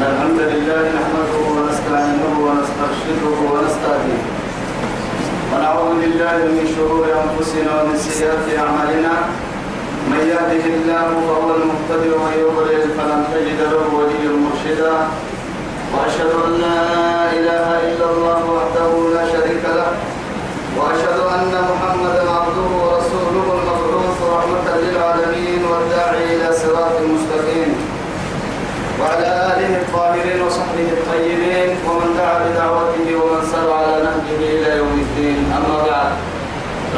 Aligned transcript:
إن 0.00 0.06
الحمد 0.06 0.40
لله 0.52 0.82
نحمده 0.98 1.40
ونستعينه 1.56 2.34
ونسترشده 2.46 3.24
ونستهديه. 3.52 4.22
ونعوذ 5.52 5.90
بالله 6.00 6.36
من 6.56 6.64
شرور 6.76 7.04
أنفسنا 7.24 7.70
ومن 7.82 7.96
سيئات 7.96 8.46
أعمالنا. 8.64 9.14
من 10.12 10.20
يهده 10.32 10.64
الله 10.78 11.08
فهو 11.26 11.48
المهتدي 11.56 12.08
ومن 12.16 12.34
يضلل 12.44 12.84
فلن 12.96 13.20
تجد 13.32 13.60
له 13.72 13.84
وليا 13.96 14.32
مرشدا. 14.44 14.96
وأشهد 15.92 16.32
أن 16.46 16.52
لا 16.64 16.80
إله 17.38 17.68
إلا 17.88 18.06
الله 18.12 18.40
وحده 18.56 18.90
لا 19.16 19.24
شريك 19.32 19.64
له. 19.78 19.90
وأشهد 20.78 21.20
أن 21.36 21.52
محمدا 21.70 22.24
عبده 22.38 22.68
ورسوله 22.82 23.46
المبعوث 23.56 24.18
رحمة 24.36 24.66
للعالمين 24.82 25.62
والداعي 25.70 26.24
إلى 26.36 26.48
صراط 26.62 26.96
مستقيم. 27.14 27.89
وعلى 29.00 29.26
آله 29.52 29.72
الطاهرين 29.82 30.42
وصحبه 30.42 30.88
الطيبين 30.98 31.70
ومن 31.88 32.10
دعا 32.18 32.38
بدعوته 32.44 33.08
ومن 33.22 33.42
سار 33.52 33.72
على 33.72 33.94
نهجه 34.06 34.40
إلى 34.56 34.76
يوم 34.76 34.94
الدين. 35.06 35.52
أما 35.56 35.76
بعد 35.90 36.12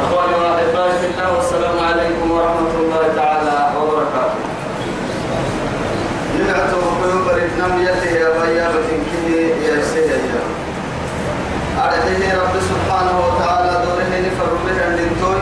أخواني 0.03 0.35
وأحبائي 0.35 0.93
في 0.99 1.05
الله 1.11 1.27
والسلام 1.37 1.77
عليكم 1.89 2.31
ورحمة 2.31 2.73
الله 2.81 3.03
تعالى 3.15 3.57
وبركاته. 3.77 4.41
يا 8.23 8.29
بيابة 8.29 8.87
كده 9.11 9.39
يا 9.67 9.81
سيدي 9.81 10.13
أرحيه 11.77 12.33
رب 12.41 12.55
سبحانه 12.71 13.15
وتعالى 13.25 13.71
دوره 13.85 14.13
نفر 14.25 14.49
به 14.65 14.85
عندنتوي 14.85 15.41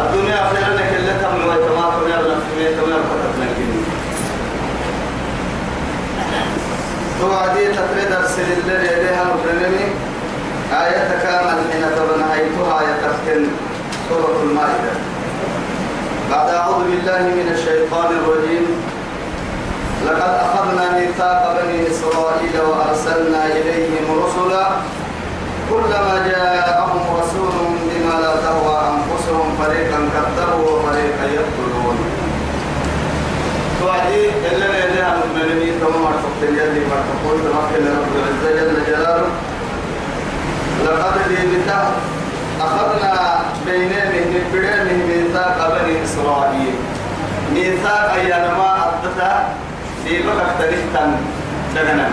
الدنيا 0.00 0.38
خيرنا 0.50 0.82
كلها 0.90 1.14
تم 1.22 1.48
ويتما 1.48 1.86
كنا 1.96 2.16
بنفسنا 2.22 2.68
كما 2.76 2.96
كتبنا 3.08 3.48
كده 3.56 3.80
توعدي 7.20 7.64
تفرد 7.68 8.12
أرسل 8.20 8.48
الله 8.58 8.82
إليها 8.96 9.24
مبرنمي 9.24 9.86
آية 10.84 11.08
كامل 11.22 11.58
حين 11.72 11.84
تبنى 11.96 12.24
هيتها 12.32 12.80
آية 12.80 12.94
تفتن 13.02 13.42
سورة 14.08 14.36
المائدة. 14.42 14.92
بعد 16.30 16.48
أعوذ 16.48 16.84
بالله 16.90 17.22
من 17.38 17.48
الشيطان 17.54 18.10
الرجيم. 18.20 18.66
لقد 20.06 20.32
أخذنا 20.46 20.84
ميثاق 20.98 21.42
بني 21.60 21.78
إسرائيل 21.90 22.54
وأرسلنا 22.68 23.46
إليهم 23.46 24.06
رسلا 24.24 24.66
كلما 25.70 26.14
جاءهم 26.30 27.00
رسول 27.20 27.54
بما 27.90 28.14
لا 28.24 28.32
تهوى 28.44 28.76
أنفسهم 28.92 29.46
فريقا 29.60 30.00
كذبوا 30.14 30.70
وفريقا 30.70 31.24
يقتلون 31.38 31.96
توعدي 33.90 34.26
إلا 34.50 34.66
لديها 34.66 35.14
المؤمنين 35.14 35.74
كما 35.80 35.98
مرتبط 35.98 36.40
اليد 36.42 36.82
مرتبط 36.90 37.36
تمكن 37.42 37.86
رب 37.86 38.12
العزة 38.16 38.50
جل 38.60 38.86
جلاله. 38.86 39.26
لقد 40.84 41.14
لبته 41.30 41.82
أخذنا 42.60 43.42
بينهم 43.66 44.34
بينهم 44.52 45.08
ميثاق 45.08 45.58
بني 45.74 46.04
إسرائيل. 46.04 46.74
ميثاق 47.54 48.12
أيانما 48.14 48.70
أدتا 48.86 49.48
في 50.04 50.22
بقى 50.22 50.46
تريتن 50.58 51.10
دغنا 51.74 52.08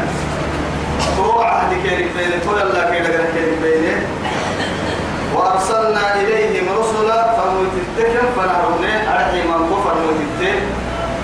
هو 1.20 1.42
عهد 1.42 1.72
كيرك 1.84 2.08
بين 2.18 2.32
كل 2.46 2.62
الله 2.62 2.84
كي 2.92 3.00
دغنا 3.00 3.26
كيرك 3.34 3.58
بين 3.64 3.98
وأرسلنا 5.36 6.16
إليهم 6.16 6.66
رسلا 6.80 7.34
فموتتكم 7.38 8.26
فنهرنا 8.36 8.94
أرحي 9.14 9.42
من 9.42 9.62
كفر 9.70 9.94
موتتك 10.06 10.62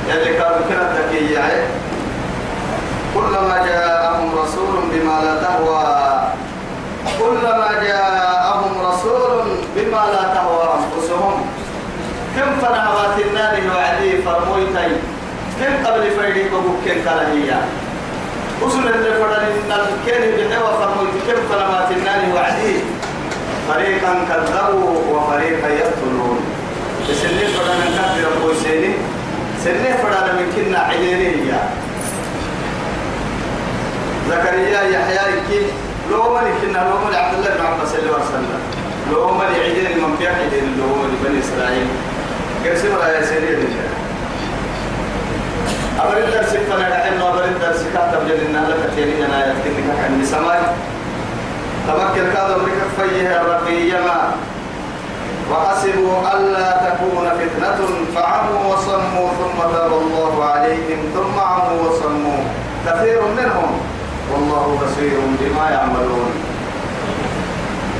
يلي 0.09 0.33
كانوا 0.37 0.57
كنا 0.69 0.85
تكيّعي 0.95 1.57
كلما 3.15 3.65
جاءهم 3.67 4.31
رسول 4.43 4.75
بما 4.91 5.15
لا 5.23 5.33
تهوى. 5.43 5.83
كلما 7.19 7.69
جاءهم 7.83 8.71
رسول 8.87 9.45
بما 9.75 10.03
لا 10.13 10.23
تهوى 10.33 10.69
أنفسهم. 10.77 11.45
كم 12.35 12.49
فنهوات 12.61 13.15
النار 13.27 13.55
وعدي 13.75 14.21
فرمويتي. 14.25 14.95
كم 15.59 15.73
قبل 15.85 16.03
فيدي 16.11 16.43
ببكين 16.49 17.03
كالهية 17.05 17.61
أصل 18.67 18.79
اللي 18.79 19.11
فرد 19.19 19.43
الكين 19.69 20.23
بحوى 20.37 20.71
فرمويتي. 20.79 21.19
كم 21.27 21.39
فنهوات 21.49 21.91
النار 21.91 22.21
وعدي. 22.35 22.75
فريقا 23.67 24.13
كذبوا 24.29 24.95
وفريقا 25.11 25.67
يقتلون. 25.67 26.39
بس 27.09 27.25
اللي 27.25 27.45
فرد 27.47 27.71
كثير 27.95 28.27
أبوسيني 28.37 28.93
سنة 29.63 29.95
فرد 30.03 30.27
من 30.39 30.47
كنا 30.55 30.79
عينيه 30.79 31.63
زكريا 34.29 34.81
يحيى 34.81 35.33
كي 35.49 35.65
لو 36.11 36.33
من 36.33 36.51
كنا 36.61 36.77
لو 36.77 36.97
من 37.07 37.15
عبد 37.15 37.33
الله 37.37 37.49
بن 37.57 37.65
عباس 37.65 37.95
اللي 37.95 38.09
وصلنا 38.11 38.57
لو 39.11 39.33
من 39.33 39.45
عيدين 39.61 39.97
من 40.03 40.15
بيع 40.19 40.31
عيدين 40.31 40.77
لو 40.79 40.95
من 40.95 41.11
بني 41.23 41.39
إسرائيل. 41.39 41.87
قسم 42.65 42.87
يا 43.15 43.25
سيدي 43.25 43.67
أبر 45.99 46.17
الدرس 46.17 46.49
فنا 46.49 46.89
نحن 46.89 47.21
أبر 47.21 47.45
الدرس 47.45 47.81
كاتب 47.93 48.27
جلنا 48.27 48.67
لك 48.69 48.89
تيرين 48.95 49.23
أنا 49.23 49.45
يتكلم 49.47 49.91
عن 50.03 50.25
سماي 50.25 50.59
تمكن 51.87 52.25
كذا 52.33 52.57
بك 52.57 52.79
فيه 52.97 53.41
ربي 53.41 53.89
يما 53.89 54.31
وحسبوا 55.51 56.15
ألا 56.33 56.71
تكون 56.89 57.29
فتنة 57.39 57.79
فعموا 58.15 58.73
وصموا 58.73 59.29
ثم 59.39 59.59
تاب 59.73 59.91
الله 59.93 60.45
عليهم 60.45 60.99
ثم 61.13 61.39
عموا 61.39 61.89
وصموا. 61.89 62.43
كثير 62.85 63.21
منهم. 63.21 63.71
والله 64.33 64.79
بصير 64.81 65.19
بما 65.39 65.69
يعملون. 65.69 66.31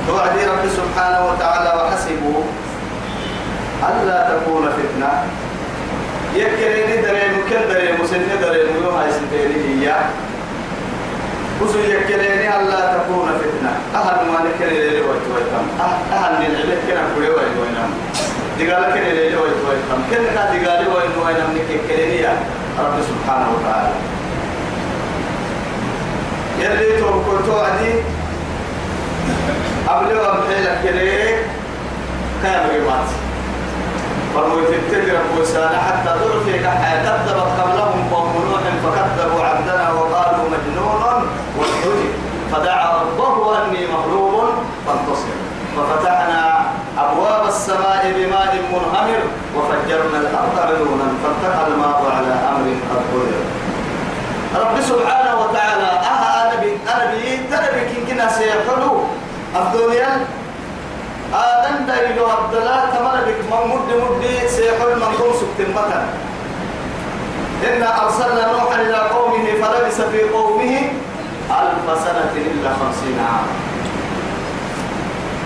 توعدي 0.08 0.46
رب 0.46 0.70
سبحانه 0.80 1.22
وتعالى 1.30 1.72
وحسبوا 1.80 2.44
ألا 3.90 4.20
تكون 4.30 4.70
فتنة. 4.78 5.24
يكريني 6.36 7.02
دريم 7.02 7.34
كل 7.50 7.74
دريم 7.74 8.02
وسن 8.02 8.24
دريم 8.42 8.84
يوها 8.84 9.08
يسنتيني 9.08 9.86
هي 9.86 9.96
وسو 11.62 11.80
ألا 11.80 12.98
تكون 12.98 13.28
فتنة. 13.40 13.53
أهل 13.96 14.32
ما 14.32 14.40
نكري 14.50 14.90
لي 14.90 15.02
ويت 15.02 15.26
ويتم 15.36 15.66
أهل 16.12 16.34
من 16.40 16.56
علك 16.56 16.80
كنا 16.88 17.04
كل 17.16 17.22
ويت 17.22 17.56
وينام 17.62 17.92
دقال 18.60 18.94
كري 18.94 19.12
لي 19.30 19.36
ويت 19.36 19.60
ويتم 19.68 20.00
كنا 20.12 20.44
دقال 20.54 20.88
ويت 20.88 21.16
وينام 21.26 21.50
نكريني 21.58 22.18
يا 22.22 22.34
رب 22.80 22.98
سبحانه 23.10 23.48
وتعالى. 23.56 23.94
يلي 26.60 27.00
توكل 27.00 27.46
توعدي 27.46 27.94
قبل 29.88 30.16
ما 30.16 30.40
بحيلك 30.40 30.80
كريك 30.84 31.38
كان 32.44 32.70
ريمات. 32.70 33.10
فرموت 34.36 34.70
التجر 34.70 35.18
وسال 35.40 35.76
حتى 35.76 36.10
ضرفك 36.20 36.62
كذبت 36.62 37.30
قبلهم 37.60 38.10
قوم 38.14 38.34
نوح 38.50 38.64
فكذبوا 38.84 39.44
عبدنا 39.44 39.92
وقالوا 39.92 40.46
مجنون. 40.54 41.30
وازدجر 41.58 42.13
فدعا 42.54 43.02
ربه 43.02 43.58
أني 43.66 43.88
مغلوب 43.88 44.50
فانتصر. 44.88 45.36
ففتحنا 45.78 46.66
أبواب 46.98 47.48
السماء 47.48 48.14
بماء 48.18 48.52
منهمر 48.72 49.22
وفجرنا 49.56 50.18
الأرض 50.20 50.56
عيونا 50.60 51.08
فالتقى 51.24 51.68
الماء 51.68 52.02
على 52.16 52.34
أمر 52.52 52.68
قد 52.90 53.02
قدر. 53.14 53.42
رب 54.62 54.82
سبحانه 54.82 55.34
وتعالى 55.42 55.90
أها 56.12 56.30
أنا 56.42 56.56
بي 56.62 56.78
أنا 56.94 57.06
بي 57.12 57.38
ترى 57.52 57.68
بي 57.74 58.12
كنا 58.12 58.28
سيحلو 58.30 59.04
الدنيا 59.56 60.12
آدم 61.34 61.86
دايلو 61.88 62.26
عبد 62.26 62.54
الله 62.56 62.80
تمر 62.96 63.16
بك 63.28 63.40
من 63.50 63.64
مد 63.74 64.48
سيحل 64.48 64.96
من 65.02 65.12
قوم 65.20 65.34
سكتمتا 65.42 66.06
إنا 67.64 67.90
أرسلنا 68.04 68.52
نوحا 68.52 68.82
إلى 68.82 68.98
قومه 69.16 69.46
فلبس 69.62 70.02
في 70.02 70.22
قومه 70.30 70.82
ألف 71.72 72.00
سنة 72.04 72.32
إلا 72.36 72.70
خمسين 72.80 73.18
عاما 73.20 73.54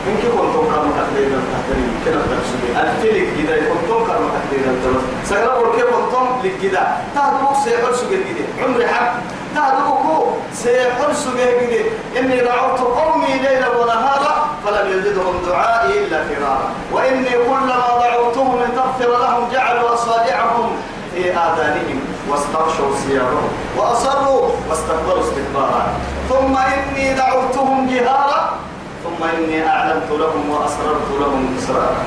يمكن 0.07 0.29
كنتم 0.37 0.63
كانوا 0.71 0.91
تحديد 0.97 1.31
التحديد 1.41 1.89
كنا 2.05 2.21
تقصدي 2.31 2.69
الفيلك 2.89 3.27
كده 3.37 3.55
كنتم 3.57 3.99
كانوا 4.07 4.29
تحديد 4.35 4.67
التحديد 4.67 5.01
سيقول 5.25 5.75
كيف 5.75 5.85
كنتم 5.85 6.25
لكده 6.43 6.87
تهدوك 7.15 7.55
سيقول 7.63 7.95
سجد 7.95 8.09
كده 8.37 8.65
عمري 8.65 8.87
حق. 8.87 9.13
تهدوك 9.55 10.27
سيقول 10.53 11.15
سجد 11.15 11.69
كده 11.71 11.85
إني 12.19 12.39
دعوت 12.39 12.79
قومي 12.79 13.33
ليلا 13.43 13.69
ونهارا 13.77 14.47
فلم 14.65 14.99
يزدهم 14.99 15.33
دعائي 15.47 16.05
إلا 16.05 16.23
فرارا. 16.23 16.69
وإني 16.91 17.29
كلما 17.29 17.99
دعوتهم 18.01 18.59
لتغفر 18.63 19.19
لهم 19.19 19.49
جعلوا 19.53 19.93
أصابعهم 19.93 20.69
في 21.15 21.31
آذانهم 21.31 21.99
واستغشوا 22.29 22.95
ثيابهم. 23.07 23.49
وأصروا 23.77 24.49
واستكبروا 24.69 25.23
استكبارا 25.23 25.81
ثم 26.29 26.57
إني 26.57 27.13
دعوتهم 27.13 27.89
جهارا 27.89 28.39
ثم 29.03 29.23
إني 29.23 29.67
أعلنت 29.67 30.09
لهم 30.11 30.49
وأسررت 30.49 31.09
لهم 31.21 31.57
إسرارا. 31.59 31.97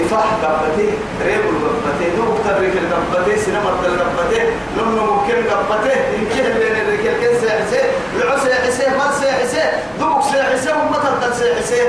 إفاح 0.00 0.26
قبته 0.42 0.90
ريب 1.26 1.44
القبته 1.54 2.06
نو 2.18 2.24
ترك 2.44 2.74
القبته 2.82 3.36
سينما 3.42 3.70
القبته 3.70 4.42
نم 4.78 4.88
نم 4.96 5.08
ربته 5.52 5.92
إن 6.16 6.24
كده 6.36 6.50
بين 6.58 6.76
الرجال 6.82 7.14
كن 7.20 7.40
سيحسي 7.40 7.82
العسى 8.16 8.54
حسي 8.54 8.86
ما 8.98 9.06
سيحسي 9.20 9.62
دوك 10.00 10.22
سيحسي 10.22 10.70
ومتى 10.72 11.34
سيحسي 11.38 11.82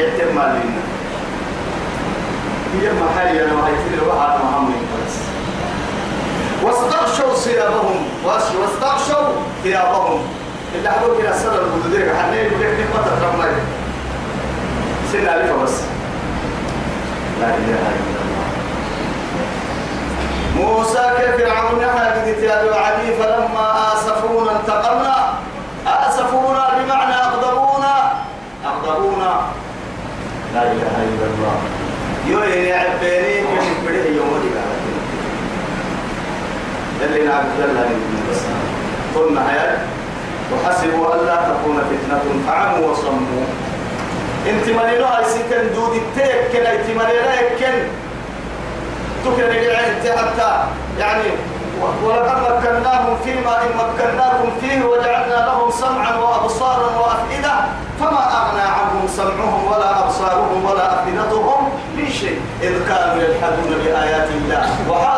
احتمال 0.00 0.52
لنا 0.60 0.82
هي 2.74 2.86
محل 2.92 3.36
أنا 3.38 3.54
وهي 3.54 3.72
تدري 3.72 4.06
واحد 4.08 4.30
محمد. 4.44 4.83
واستغشوا 6.64 7.34
ثيابهم 7.34 8.06
واستغشوا 8.24 9.28
ثيابهم. 9.62 10.20
اللي 10.74 10.90
حبوا 10.90 11.18
كده 11.18 11.30
السنة 11.30 11.52
البدودية 11.54 12.12
حنين 12.14 12.46
لك 12.60 12.86
نقطة 12.94 13.12
رمي 13.26 13.52
سنة 15.12 15.34
ألف 15.34 15.52
بس. 15.62 15.80
لا 17.40 17.46
إله 17.46 17.84
إلا 17.98 18.20
الله. 18.24 18.46
موسى 20.56 21.10
كيف 21.16 21.36
فرعون 21.36 21.84
هذه 21.84 22.32
تياد 22.40 22.64
وعدي 22.68 23.14
فلما 23.18 23.92
آسفونا 23.94 24.52
انتقمنا. 24.60 25.34
آسفونا 25.86 26.68
بمعنى 26.78 27.14
أغضبونا. 27.14 28.12
أغضبونا. 28.66 29.40
لا 30.54 30.62
إله 30.62 30.96
إلا 31.08 31.26
الله. 31.26 31.56
يوين 32.26 32.64
يعبيني 32.64 33.34
كيف 33.40 33.78
بده 33.86 34.08
يوم 34.16 34.40
دي 34.42 34.48
اللي 37.04 37.26
نعبد 37.28 37.60
الله 37.64 37.88
بس 38.30 38.40
قلنا 39.16 39.52
هيا 39.52 39.78
وحسبوا 40.52 41.14
ألا 41.14 41.36
تكون 41.36 41.76
فتنة 41.90 42.22
فعموا 42.46 42.88
وصموا. 42.88 43.44
انت 44.50 44.68
مرينو 44.68 45.04
هاي 45.04 45.24
سكن 45.24 45.74
دودي 45.74 46.00
تيك 46.16 46.40
كن 46.52 46.66
انت 46.66 46.86
مرينو 46.96 47.58
كن. 47.60 47.76
تكن 49.24 49.42
انت 49.42 50.18
حتى 50.18 50.64
يعني 50.98 51.22
ولقد 52.04 52.38
مكناهم 52.42 53.16
فيما 53.24 53.62
إن 53.62 53.70
مكناكم 53.76 54.48
فيه 54.60 54.84
وجعلنا 54.84 55.34
لهم 55.34 55.70
سمعا 55.70 56.16
وأبصارا 56.16 56.98
وأفئدة 56.98 57.54
فما 58.00 58.24
أغنى 58.40 58.62
عنهم 58.62 59.08
سمعهم 59.08 59.66
ولا 59.72 60.04
أبصارهم 60.04 60.64
ولا 60.64 60.94
أفئدتهم 60.94 61.68
من 61.96 62.10
شيء 62.10 62.40
إذ 62.62 62.88
كانوا 62.88 63.22
يجحدون 63.22 63.78
بآيات 63.84 64.28
الله. 64.28 64.66
ما 64.88 65.13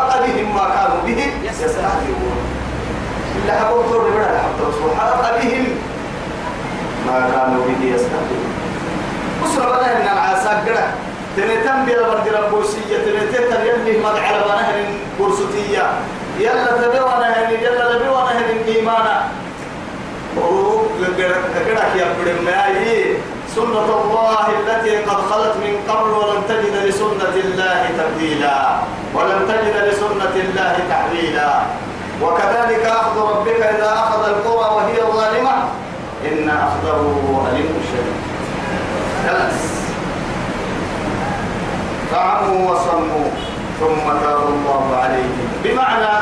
يستهزئون 1.51 2.37
إلا 3.35 3.53
حبوا 3.59 3.83
دور 3.91 4.09
بلا 4.09 4.27
وحاق 4.85 5.39
بهم 5.41 5.65
ما 7.07 7.29
كانوا 7.35 7.65
به 7.67 7.85
يستهزئون 7.95 8.53
أسرة 9.45 9.65
بنا 9.77 9.97
إن 9.97 10.07
العاساق 10.13 10.65
قرأ 10.65 10.87
تنتم 11.37 11.85
بلا 11.85 12.07
برد 12.09 12.27
ربوسية 12.27 12.97
تنتم 12.97 13.61
يلي 13.65 13.99
مدعى 13.99 14.33
لبنهر 14.39 14.83
كورسوتية 15.17 15.83
يلا 16.39 16.71
تبيوانا 16.81 17.27
هني 17.47 17.63
يلا 17.63 17.97
تبيوانا 17.97 18.31
هني 18.39 18.75
إيمانا 18.75 19.27
كده 21.67 21.93
يا 21.95 22.05
بدمائي 22.21 23.17
سنة 23.57 23.89
الله 24.01 24.45
التي 24.59 24.97
قد 24.97 25.21
خلت 25.31 25.55
من 25.65 25.73
قبل 25.89 26.09
ولن 26.09 26.41
تجد 26.49 26.75
لسنة 26.85 27.35
الله 27.45 27.81
تبديلا. 27.97 28.57
ولن 29.15 29.39
تجد 29.49 29.75
لسنة 29.89 30.35
الله 30.45 30.73
تحويلا 30.89 31.51
وكذلك 32.21 32.85
أخذ 32.85 33.15
ربك 33.31 33.61
إذا 33.61 33.93
أخذ 33.93 34.21
القرى 34.29 34.67
وهي 34.75 34.97
ظالمة. 35.17 35.55
إن 36.27 36.49
أخذه 36.49 37.01
أليم 37.49 37.69
شديد. 37.89 38.19
خلاص. 39.25 39.59
فعموا 42.11 42.71
وصموا 42.71 43.27
ثم 43.79 44.05
تاب 44.21 44.41
الله 44.47 44.83
عليهم. 45.01 45.47
بمعنى 45.63 46.15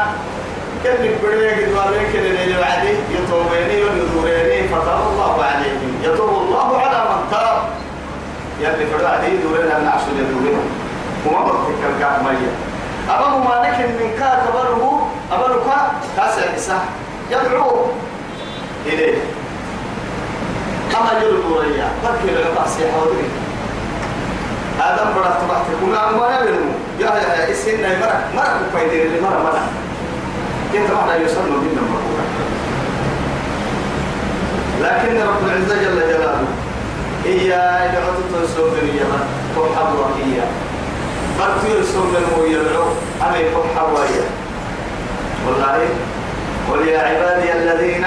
كان 0.83 1.03
بريق 1.23 1.57
دوارين 1.69 2.05
كان 2.13 2.25
اللي 2.25 2.57
وعدي 2.59 2.93
يتوبيني 3.15 3.77
ويدوريني 3.83 4.67
فتاب 4.67 5.01
الله 5.11 5.43
عليهم. 5.43 5.91
يتوب 6.03 6.29
الله 6.29 6.77
على 6.79 6.99
من 7.09 7.25
يلي 8.59 8.85
فرعدي 8.85 9.37
دورين 9.37 9.71
أن 9.71 9.87
عشر 9.87 10.11
يدورين 10.19 10.59
وما 11.25 11.41
بطيك 11.45 11.75
الكعب 11.95 12.23
مية. 12.23 12.51
أبا 13.09 13.29
ما 13.29 13.69
نكن 13.69 13.83
من 13.83 14.09
كا 14.19 14.45
كبره 14.45 15.07
أبا 15.31 15.47
كا 15.47 15.91
تاسع 16.17 16.55
إساء 16.55 16.85
يدعو. 17.31 17.85
إليه. 18.85 19.17
أما 20.97 21.19
يلقوا 21.21 21.61
ريا 21.61 21.87
بركي 22.03 22.35
لغا 22.35 22.67
سيحة 22.67 23.01
ودري 23.01 23.29
آدم 24.81 25.13
برا 25.15 25.37
تبعت 25.41 25.65
كنا 25.81 26.09
أموانا 26.09 26.39
بنمو 26.41 26.71
يا 26.99 27.05
يا 27.05 27.51
إسين 27.51 27.81
ناي 27.81 27.99
مرة 27.99 28.23
مرة 28.35 28.59
كفايدين 28.69 29.07
اللي 29.07 29.21
مرة 29.21 29.43
مرة. 29.43 29.61
كنت 30.73 30.91
ما 30.91 31.15
يصلوا 31.15 31.59
بنا 31.61 31.81
مرة. 31.81 32.25
لكن 34.81 35.21
رب 35.27 35.45
العزة 35.45 35.75
جل 35.75 35.99
جلاله 35.99 36.47
إيا 37.25 37.86
إذا 37.86 38.00
عدت 38.06 38.45
تسوم 38.45 38.74
دنيا 38.81 39.06
كم 39.56 39.68
حبوا 39.75 40.06
إيا 40.25 40.48
برتي 41.39 41.80
يسوم 41.80 42.13
دنيا 42.13 42.60
يدعو 42.60 42.88
أنا 43.22 43.38
كم 43.54 43.66
حبوا 43.75 44.06
والله 45.48 45.80
قل 46.72 46.88
يا 46.88 47.00
عبادي 47.00 47.51
الذين 47.54 48.06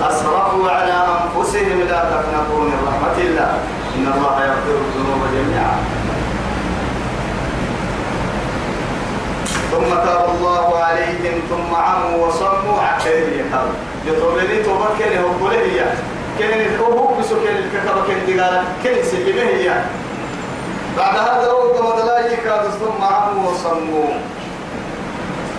أسرفوا 0.00 0.70
على 0.70 0.92
أنفسهم 0.92 1.78
لا 1.88 2.00
تقنطوا 2.10 2.60
من 2.64 2.78
رحمة 2.88 3.18
الله. 3.18 3.50
إن 3.96 4.06
الله 4.14 4.34
يغفر 4.44 4.76
الذنوب 4.84 5.22
جميعا. 5.34 5.76
ثم 9.72 9.88
تاب 10.04 10.24
الله 10.36 10.78
عليهم 10.78 11.34
ثم 11.50 11.74
عموا 11.74 12.26
وصموا 12.26 12.82
عكير 12.82 13.28
يحب 13.40 13.68
يطولني 14.06 14.62
توبك 14.62 15.00
هو 15.02 15.48
كله 15.48 15.94
كان 16.50 16.80
هو 16.80 17.14
بسو 17.18 17.36
كان 17.44 17.56
الكتابة 17.56 18.06
كان 18.08 18.20
دقالة 18.26 18.64
كان 18.84 19.04
سيبه 19.04 19.42
هي. 19.42 19.84
بعد 20.96 21.16
هذا 21.16 21.52
رد 21.52 21.80
ودلاي 21.80 22.36
ثم 22.80 23.04
عموا 23.04 23.50
وصموا 23.50 24.08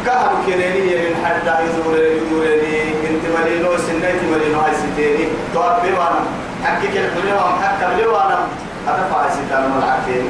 كهر 0.05 0.31
كنيني 0.45 0.95
من 0.95 1.25
حتى 1.25 1.53
يزورني 1.63 2.17
يزورني. 2.17 2.81
انت 3.09 3.23
ملينو 3.35 3.77
سنتي 3.77 4.25
ملينو 4.31 4.59
هاي 4.59 4.73
ستيني 4.73 5.27
تواب 5.53 5.81
بيوانا. 5.81 6.21
حكي 6.63 6.87
كل 6.87 7.21
بليوان 7.21 7.53
حكي 7.63 7.95
بليوانا 7.95 8.39
هذا 8.87 9.09
فايسي 9.13 9.41
كانوا 9.49 9.69
ملعكين 9.77 10.25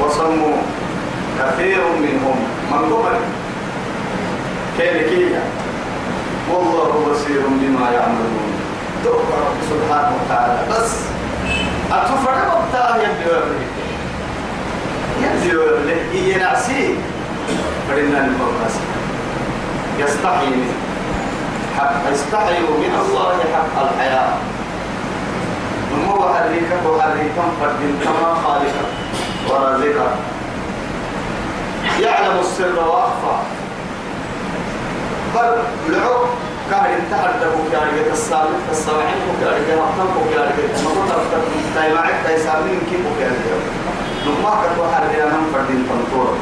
وصموا 0.00 0.56
كثير 1.38 1.82
منهم. 2.00 2.38
من 2.70 2.92
قبل. 2.92 3.16
كيف؟ 4.78 5.69
والله 6.50 6.90
بصير 7.10 7.42
بما 7.46 7.90
يعملون. 7.90 8.52
توقع 9.04 9.38
رب 9.46 9.60
سبحانه 9.70 10.12
وتعالى. 10.18 10.58
بس 10.70 10.92
أتفرق 11.92 12.46
وقتها 12.54 12.96
يبدو 12.96 13.36
يبدو. 15.22 15.62
يبدو 15.62 16.28
ينعسي 16.30 16.94
فرنا 17.88 18.18
المبرس 18.24 18.76
يستحي 19.98 20.46
منه 20.46 20.74
حق 21.78 22.12
يستحي 22.12 22.60
من 22.60 22.94
الله 23.02 23.36
حق 23.54 23.74
الحياة. 23.82 24.32
ومو 25.92 26.34
حريكك 26.34 26.82
وحريكم 26.86 27.46
فرد 27.60 27.80
كما 28.04 28.34
خالقك 28.44 28.88
ورزقك 29.48 30.12
يعلم 32.00 32.38
السر 32.40 32.78
وأخفى. 32.88 33.59
بل 35.34 35.50
لعب 35.88 36.22
كان 36.70 36.84
انتهر 36.84 37.30
كارجة 37.72 38.12
السابق 38.12 38.64
السابعين 38.70 39.20
كارجة 39.40 39.76
مقتل 39.76 40.34
كارجة 40.34 40.82
ما 40.84 40.90
كنت 40.90 41.74
تاي 41.74 41.94
معك 41.94 42.14
تاي 42.24 42.38
سابقين 42.38 42.80
كيف 42.90 43.04
كارجة 43.20 43.56
نما 44.26 44.50
كتو 44.62 44.82
حريا 44.92 45.24
من 45.24 45.50
فردين 45.54 45.86
تنطور. 45.88 46.34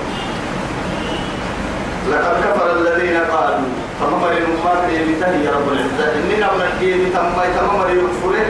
لقد 2.10 2.36
كفر 2.44 2.72
الذين 2.76 3.16
قالوا 3.16 3.68
تمامر 4.00 4.32
نمار 4.32 4.76
بيبته 4.88 5.26
يا 5.26 5.50
رب 5.50 5.68
العزة. 5.72 6.12
إننا 6.14 6.52
من 6.52 6.62
الكيب 6.72 7.12
تمام 7.12 7.34
تمامر 7.56 7.90
يكفره 7.90 8.46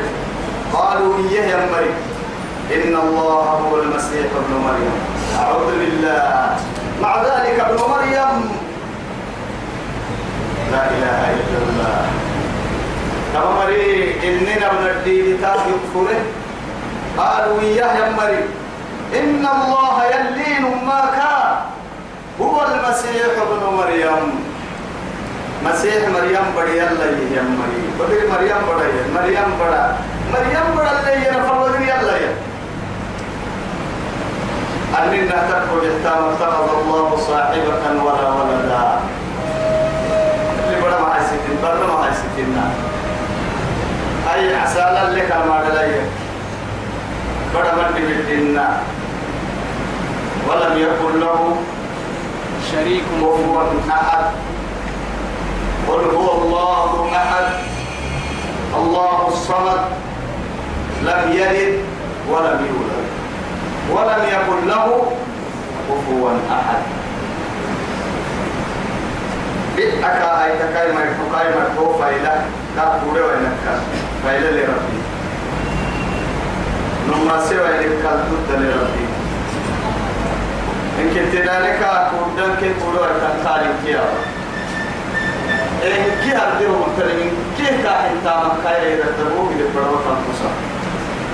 قالوا 0.72 1.14
إيه 1.30 1.40
يا 1.40 1.66
مريم. 1.72 1.96
إن 2.74 2.94
الله 2.96 3.44
هو 3.64 3.82
المسيح 3.82 4.26
ابن 4.36 4.52
مريم. 4.64 4.94
أعوذ 5.38 5.70
بالله. 5.78 6.56
مع 7.02 7.22
ذلك 7.22 7.60
ابن 7.60 7.80
مريم 7.90 8.50
لا 10.72 10.82
إله 10.94 11.20
إلا 11.40 11.58
الله. 11.68 11.98
كما 13.32 13.50
مري 13.58 14.14
إننا 14.24 14.68
من 14.72 14.86
الدين 14.96 15.26
تاف 15.42 15.62
يكفره. 15.72 16.20
قالوا 17.18 17.60
إياه 17.60 17.92
يا 17.96 18.08
مريم 18.18 18.48
إن 19.20 19.42
الله 19.46 19.96
يلين 20.14 20.64
ما 20.86 21.00
كان. 21.16 21.54
هو 22.40 22.56
المسيح 22.68 23.32
ابن 23.42 23.62
مريم. 23.76 24.24
مسيح 25.64 26.08
مريم 26.14 26.46
بدي 26.56 26.78
الله 26.86 27.18
يا 27.34 27.42
مريم 27.42 27.90
بدي 27.98 28.18
مريم 28.30 28.62
بدي 28.70 29.10
مريم 29.14 29.50
بدا 29.60 29.84
مريم 30.32 30.66
بدا 30.76 30.92
اللي 31.02 31.28
ينفر 31.28 31.56
ودي 31.62 31.90
الله 31.98 32.16
يا 32.16 32.32
أننا 34.98 35.38
تخرج 35.50 35.82
احتام 35.90 36.20
اتخذ 36.30 36.68
الله 36.78 37.08
صاحبة 37.28 37.84
ولا 38.04 38.28
ولد 41.62 42.38
النار 42.38 42.70
أي 44.34 44.54
عسالا 44.56 45.10
لك 45.16 45.32
المعدلية 45.42 46.02
بڑا 47.54 47.74
من 47.74 47.94
بالجنة 47.96 48.68
ولم 50.48 50.78
يكن 50.78 51.20
له 51.20 51.56
شريك 52.72 53.04
كفوا 53.20 53.62
أحد 53.90 54.24
قل 55.88 56.04
هو 56.16 56.42
الله 56.42 57.10
أحد 57.16 57.46
الله 58.76 59.28
الصمد 59.28 59.80
لم 61.02 61.32
يلد 61.32 61.78
ولم 62.30 62.66
يولد 62.70 63.08
ولم 63.92 64.22
يكن 64.28 64.68
له 64.68 65.02
كفوا 65.88 66.30
أحد 66.50 66.82
بئك 69.78 70.04
أي 70.04 70.50
تكاي 70.58 70.92
ما 70.92 71.00
يحكاي 71.00 71.54
ما 71.54 71.60
يحكو 71.66 71.98
فايلة. 71.98 72.44
كابوري 72.76 73.20
وينك 73.20 73.58
فايلة 74.24 74.50
لربي 74.50 74.98
نما 77.08 77.44
سوى 77.48 77.68
يلك 77.68 78.04
الدود 78.14 78.48
لربي 78.50 79.06
إن 80.98 81.06
كنت 81.14 81.34
ذلك 81.34 81.80
كودن 82.10 82.50
كنت 82.60 82.82
قولوا 82.82 83.06
التنخالي 83.06 83.70
كيا. 83.84 84.04
إن 85.84 86.04
كي 86.22 86.36
أرديه 86.36 86.68
متلمين 86.68 87.32
كي 87.58 87.82
كاحن 87.82 88.14
تاما 88.24 88.52
خير 88.64 88.82
يردبوه 88.98 89.52
لبروا 89.58 89.98
تنفسا 90.04 90.50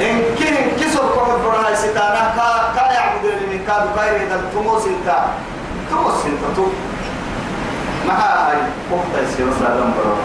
إن 0.00 0.34
كي 0.38 0.48
إن 0.48 0.70
كي 0.78 0.90
سوف 0.90 1.18
برا 1.44 1.74
ستانا 1.74 2.32
كا 2.36 2.48
كا 2.76 2.92
يعبد 2.92 3.24
من 3.50 3.60
كادو 3.66 3.88
خير 4.00 4.20
يردبوه 4.20 4.80
سنتا 4.80 5.18
تموس 5.90 6.14
سنتا 6.22 6.66
ما 8.06 8.14
هاي 8.14 8.56
قوة 8.90 9.22
يسير 9.22 9.46
سلام 9.60 9.94
برا 9.96 10.16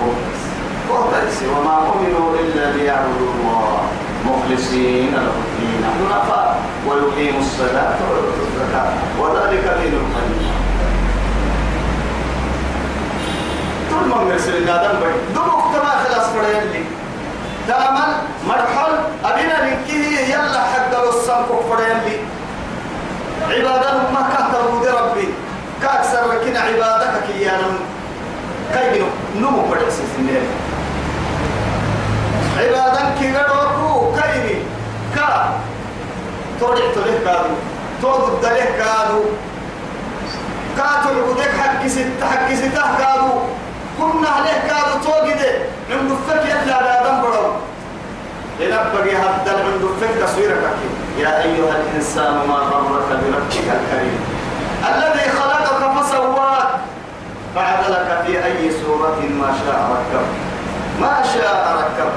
قوة 0.89 1.13
يسير 1.27 1.49
وما 1.49 1.77
أمروا 1.77 2.35
إلا 2.39 2.71
ليعبدوا 2.71 3.31
الله. 3.35 3.81
مخلصين 4.25 5.11
له 5.13 5.19
الدين. 5.19 5.83
حنفاء. 5.85 6.59
ويقيموا 6.87 7.39
الصلاة 7.39 7.97
ويؤتوا 8.09 8.45
الزكاة 8.47 8.91
وذلك 9.19 9.63
دين 9.81 9.93
القيم. 9.93 10.51
طول 13.91 14.07
ما 14.09 14.23
مرسل 14.23 14.57
النادم 14.57 14.99
بي 14.99 15.33
دموك 15.35 15.63
تما 15.73 15.89
خلاص 15.89 16.25
فريان 16.27 16.67
لي. 16.73 16.83
تامل 17.67 18.11
مرحل. 18.47 18.93
أبينا 19.25 19.53
لكيه 19.65 20.19
يلا 20.33 20.59
حق 20.59 21.07
الصنق 21.07 21.65
فريان 21.69 21.99
لي. 22.05 22.17
عبادة 23.55 23.91
ما 24.13 24.21
كهتبوا 24.31 25.01
ربي. 25.01 25.27
كأكثر 25.81 26.31
لكن 26.31 26.57
عبادتك 26.57 26.67
يا 26.69 26.77
نم 26.77 26.97
كي 26.97 26.98
نمو 29.35 29.61
بدأسس 29.61 30.11
النيل. 30.19 30.41
عبادك 32.57 33.19
كي 33.19 33.31
غروكو 33.31 34.15
كيني 34.15 34.55
كا. 35.15 35.59
تورع 36.59 36.93
تورع 36.95 37.17
كادو. 37.25 37.53
تود 38.01 38.33
الدليه 38.33 38.63
كادو. 38.63 39.21
كاتو 40.77 41.09
العودك 41.09 41.51
حق 41.61 41.87
ست 41.87 42.23
حق 42.31 42.53
ستة 42.53 42.97
كادو. 42.97 43.31
كنا 43.97 44.29
عليه 44.29 44.59
كادو 44.69 44.93
توجده 45.03 45.51
من 45.89 46.09
دفك 46.09 46.43
يطلع 46.45 46.79
بادم 46.81 47.21
برو. 47.21 47.51
لنبقي 48.59 49.15
هذا 49.15 49.53
من 49.65 49.75
دفك 49.83 50.23
تصويرك 50.23 50.63
يا 51.17 51.43
أيها 51.43 51.75
الإنسان 51.81 52.33
ما 52.47 52.55
غرك 52.55 53.09
بربك 53.09 53.53
الكريم. 53.55 54.19
الذي 54.89 55.29
خلقك 55.29 55.81
فعدلك 57.59 58.23
في 58.25 58.45
أي 58.45 58.71
سورة 58.81 59.19
ما 59.39 59.53
شاء 59.65 59.79
ركب. 59.91 60.25
ما 61.01 61.23
شاء 61.33 61.77
ركب. 61.79 62.11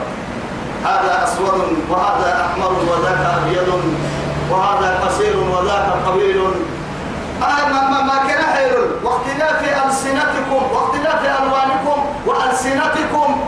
هذا 0.85 1.25
أسود 1.25 1.77
وهذا 1.91 2.47
أحمر 2.47 2.73
وذاك 2.91 3.21
أبيض 3.39 3.83
وهذا 4.51 5.01
قصير 5.07 5.37
وذاك 5.37 5.87
طويل. 6.07 6.41
آه 7.43 7.69
ما, 7.73 7.81
ما, 7.91 8.03
ما 8.03 8.19
كان 8.29 8.43
حيل 8.55 8.73
واختلاف 9.05 9.87
ألسنتكم 9.87 10.63
واختلاف 10.73 11.21
ألوانكم 11.43 11.99
وألسنتكم. 12.27 13.41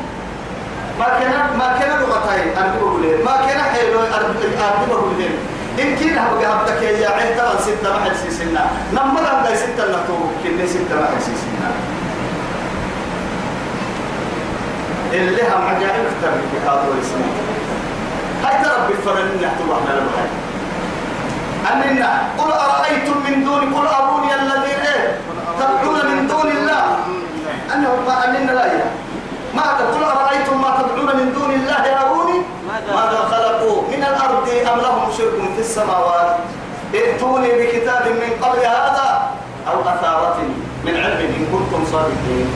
ما 0.99 1.05
كان 1.21 1.33
ما 1.59 1.79
كان 1.81 1.91
لغتين 2.01 2.49
أنبه 2.59 3.23
ما 3.25 3.37
كان 3.47 3.61
حيل 3.63 3.95
أنبه 3.97 4.43
لهم 4.91 5.35
إن 5.81 5.97
كنا 5.97 6.23
بقى 6.35 6.53
هبتك 6.53 6.83
يا 6.83 7.09
ترى 7.39 7.59
ستة 7.61 7.93
ما 7.93 8.05
حد 8.05 8.17
سيسنا 8.25 8.67
نمر 8.93 9.21
أبدا 9.21 9.55
ستة 9.57 9.85
نكتب 9.91 10.21
كنا 10.45 10.67
ستة 10.67 10.95
ما 11.01 11.07
حد 11.07 11.21
سيسنا 11.21 11.54
اللي 15.14 15.42
هم 15.42 15.62
عجائب 15.68 16.04
في 16.50 16.59
هذا 16.66 16.85
الاسم 16.94 17.21
هاي 18.44 18.64
ترى 18.64 18.88
بفرن 18.88 19.26
نحتو 19.42 19.64
إحنا 19.75 20.00
لبحر 20.00 20.28
أننا 21.73 22.23
قل 22.38 22.52
أرأيتم 22.52 23.16
من 23.30 23.44
دون 23.44 23.75
قل 23.75 23.87
أروني 23.87 24.35
الذين 24.35 24.80
إيه؟ 24.94 25.18
تدعون 25.59 26.06
من 26.16 26.26
دون 26.28 26.50
الله. 26.50 26.85
أنه 27.75 27.97
ما 28.06 28.25
أننا 28.25 28.52
لا 28.52 28.66
يا 28.66 28.90
ما 29.54 29.62
تقول 29.62 30.04
أرأيتم 30.04 30.61
ما 30.62 30.71
تدعون 30.83 31.16
من 31.16 31.33
دون 31.33 31.50
الله 31.54 32.00
أروني 32.02 32.38
ماذا 32.87 33.18
خلقوا 33.30 33.83
من 33.83 34.02
الأرض 34.04 34.49
أم 34.73 34.80
لهم 34.80 35.12
شرك 35.18 35.54
في 35.54 35.61
السماوات؟ 35.61 36.37
ائتوني 36.94 37.49
بكتاب 37.49 38.04
من 38.09 38.30
قبل 38.42 38.59
هذا 38.59 39.30
أو 39.68 39.80
أثارة 39.80 40.37
من 40.85 40.97
علم 40.97 41.21
إن 41.21 41.47
كنتم 41.52 41.85
صادقين. 41.92 42.49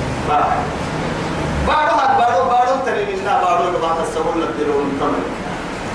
بارو 1.68 1.94
هاد 2.00 2.12
بارو 2.20 2.42
بارو 2.52 2.74
تري 2.86 3.04
منا 3.10 3.34
بارو 3.42 3.64
لبا 3.72 3.90
تسول 3.98 4.36
لدرون 4.42 4.88
تمن 5.00 5.24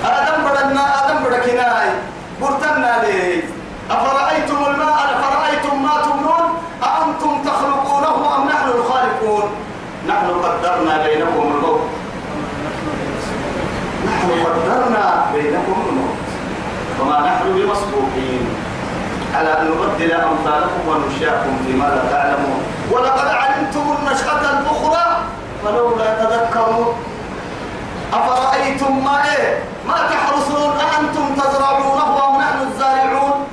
آدم 0.06 0.40
بدنا 0.48 0.84
آدم 1.00 1.18
بدكناي 1.24 1.90
برتنا 2.42 2.94
لي 3.04 3.44
أفرأيتم 3.92 4.60
الماء 4.68 5.00
أفرأيتم 5.16 5.84
ما 5.84 5.96
تمنون؟ 6.06 6.46
أأنتم 6.84 7.44
تخلقونه 7.46 8.36
أم 8.36 8.48
نحن 8.48 8.68
الخالقون؟ 8.70 9.44
نحن 10.08 10.28
قدرنا 10.44 11.04
بينكم 11.04 11.46
الموت. 11.56 11.82
نحن 14.08 14.30
قدرنا 14.46 15.26
بينكم 15.34 15.78
الموت. 15.90 16.18
وما 17.00 17.18
نحن 17.20 17.44
بمسبوقين. 17.56 18.44
على 19.36 19.62
أن 19.62 19.66
نبدل 19.72 20.12
أمثالكم 20.12 20.82
ونشاكم 20.88 21.54
فيما 21.66 21.86
لا 21.86 22.12
تعلمون. 22.12 22.62
ولقد 22.92 23.28
علمتم 23.28 23.96
النشأة 24.00 24.42
الأخرى. 24.60 25.03
فلولا 25.64 26.24
تذكرون 26.26 26.96
أفرأيتم 28.14 29.06
ما 29.06 29.24
إيه؟ 29.26 29.64
ما 29.88 29.94
تحرسون؟ 30.10 30.72
أأنتم 30.80 31.36
تزرعونه 31.42 32.28
أم 32.30 32.42
نحن 32.42 32.68
الزارعون؟ 32.72 33.48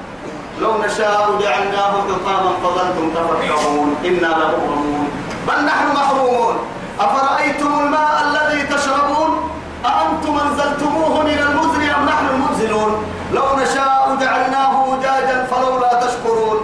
لو 0.60 0.72
نشاء 0.84 1.38
جعلناه 1.42 1.92
حطاما 1.92 2.52
فظلتم 2.64 3.10
تفكرون 3.14 3.96
إنا 4.04 4.26
لمغرمون. 4.26 5.08
بل 5.48 5.64
نحن 5.64 5.86
محرومون 5.94 6.54
أفرأيتم 7.00 7.78
الماء 7.80 8.24
الذي 8.30 8.62
تشربون 8.62 9.50
أأنتم 9.84 10.38
أنزلتموه 10.38 11.22
من 11.22 11.38
المزن 11.38 11.82
أم 11.90 12.06
نحن 12.06 12.26
المنزلون 12.34 13.04
لو 13.32 13.42
نشاء 13.62 14.16
جعلناه 14.20 14.98
أجاجا 14.98 15.46
فلولا 15.50 15.94
تشكرون 16.06 16.56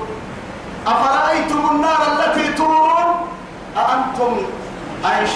أفرأيتم 0.87 1.69
النار 1.71 1.99
التي 2.13 2.53
تورون 2.53 3.09
أأنتم 3.77 4.37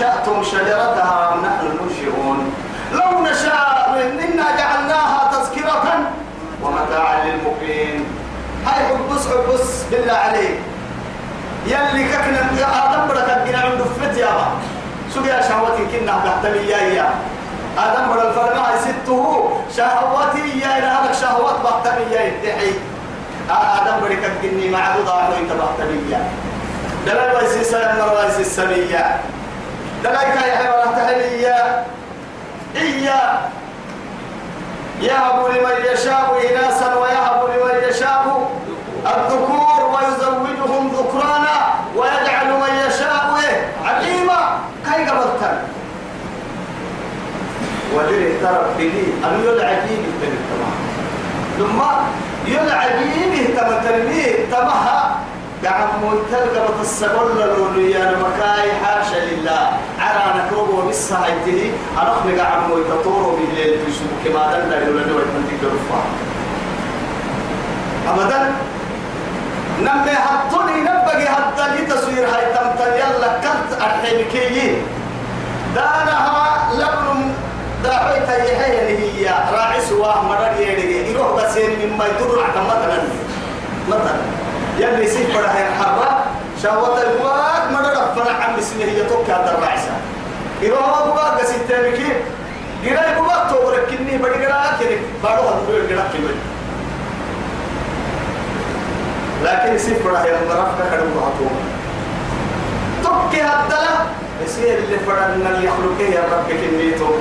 أنشأتم 0.01 0.43
شجرتها 0.43 1.33
أم 1.35 1.41
نحن 1.45 1.67
المنشئون؟ 1.67 2.55
لو 2.93 3.23
نشاء 3.23 4.11
إنا 4.25 4.57
جعلناها 4.59 5.31
تذكرة 5.33 5.85
ومتاعا 6.63 7.25
للمقيم. 7.25 8.05
هاي 8.67 8.87
حبس 8.87 9.27
حبس 9.29 9.83
بالله 9.91 10.13
عليك. 10.13 10.59
يلي 11.67 12.05
ككنا 12.09 12.41
آدم 12.85 13.09
بدك 13.09 13.29
الجنا 13.37 13.59
عنده 13.59 13.85
فت 13.85 14.17
يا 14.17 14.27
با 14.27 15.41
شهوتي 15.49 15.85
كنا 15.93 16.15
تحتمي 16.25 16.59
يا 16.59 16.79
يا. 16.79 17.11
آدم 17.79 18.13
بدل 18.13 18.27
الفرما 18.27 18.67
سته 18.81 19.51
شهوتي 19.77 20.59
يا 20.59 20.79
إلى 20.79 20.87
هذا 20.87 21.13
شهوات 21.13 21.57
بحتمي 21.65 22.15
يا 22.15 22.23
يدحي 22.23 22.73
آدم 23.51 23.97
بدك 24.05 24.25
الجني 24.25 24.71
مع 24.71 24.97
ضاع 25.07 25.29
وانت 25.29 25.53
بحتمي 25.53 26.13
يا. 26.13 26.25
دلال 27.07 27.37
ويسي 27.37 27.65
سلام 27.65 27.97
ويسي 28.17 28.41
السمية 28.41 29.21
دلائك 30.05 30.35
يا 30.37 30.57
حيوان 30.57 30.95
تهلية 30.97 31.85
إيا 32.77 33.41
يهب 35.01 35.47
لمن 35.49 35.77
يشاء 35.93 36.41
إناسا 36.51 36.95
ويهب 36.95 37.41
لمن 37.51 37.89
يشاء 37.89 38.51
الذكور 39.07 39.81
ويزوجهم 39.95 40.89
ذكرانا 40.89 41.75
ويجعل 41.97 42.47
من 42.47 42.73
يشاء 42.87 43.41
عقيما 43.85 44.59
كي 44.85 45.05
قبلتن 45.05 45.59
ودري 47.95 48.39
ترى 48.43 48.65
بلي 48.79 49.05
أن 49.25 49.45
يلعجيب 49.45 50.05
التمام 50.23 50.81
ثم 51.59 51.81
يلعجيب 52.53 53.57
تمترميه 53.57 54.47
تمها. 54.51 55.17
قاعد 55.65 55.89
تلقى 56.33 56.67
بتصقل 56.69 57.29
لوليان 57.57 58.15
مكاي 58.21 58.69
حاشا 58.85 59.21
لله. 59.31 59.71
على 59.99 60.43
نكوب 60.43 60.85
بالساعته 60.87 61.73
أنا 62.03 62.43
قاعد 62.43 62.61
تطور 62.91 63.37
بالليل 63.39 63.79
في 63.87 63.93
سوق 63.93 64.13
كما 64.25 64.53
دلنا 64.53 64.77
يقول 64.83 64.97
له 64.97 65.03
تنتج 65.05 65.65
رفع 65.65 66.01
أبدا 68.09 68.53
نمي 69.81 70.11
حطوني 70.17 70.81
نبقي 70.81 71.27
حتى 71.29 71.65
لي 71.77 71.87
تصوير 71.87 72.25
هاي 72.25 72.45
تمتن 72.55 72.93
يلا 72.97 73.29
كنت 73.41 73.83
أرحمكي 73.83 74.77
دانها 75.75 76.69
لبن 76.75 77.33
داعي 77.85 78.21
تيحي 78.21 78.79
اللي 78.79 78.99
هي. 79.29 79.35
راعي 79.53 79.81
سواه 79.81 80.23
مرر 80.23 80.61
يدي 80.61 81.11
يروح 81.13 81.33
بسين 81.45 81.71
مما 81.89 82.05
يدور 82.07 82.45
مثلا 82.57 83.03
مثلا 83.89 84.17
يلي 84.81 85.07
سيف 85.07 85.37
بره 85.37 85.55
الحرة 85.69 86.25
شهوة 86.63 87.03
الواق 87.03 87.71
مرر 87.73 87.97
فنا 88.17 88.33
عم 88.45 88.57
بسنة 88.57 88.85
هي 88.85 89.05
توك 89.05 89.31
هذا 89.31 89.59
الرعسة 89.59 89.93
يروح 90.63 90.99
أبو 90.99 91.13
باق 91.13 91.45
ستة 91.45 91.83
بكين 91.91 92.15
قراء 92.85 93.23
باق 93.29 93.51
تورك 93.51 93.87
كني 93.91 94.19
بدي 94.19 94.47
قراء 94.47 94.77
كني 94.81 94.97
بارو 95.23 95.43
هدول 95.49 95.83
قراء 95.91 96.11
كمل 96.13 96.35
لكن 99.45 99.79
سيف 99.79 100.05
بره 100.05 100.19
المرف 100.19 100.69
كهرب 100.79 101.17
وعطوه 101.17 101.51
توك 103.05 103.35
هذا 103.35 104.07
يصير 104.45 104.79
اللي 104.79 104.99
فرنا 105.07 105.49
اللي 105.51 105.67
يخلقه 105.67 106.15
يا 106.15 106.21
رب 106.33 106.47
كني 106.49 106.91
توك 106.91 107.21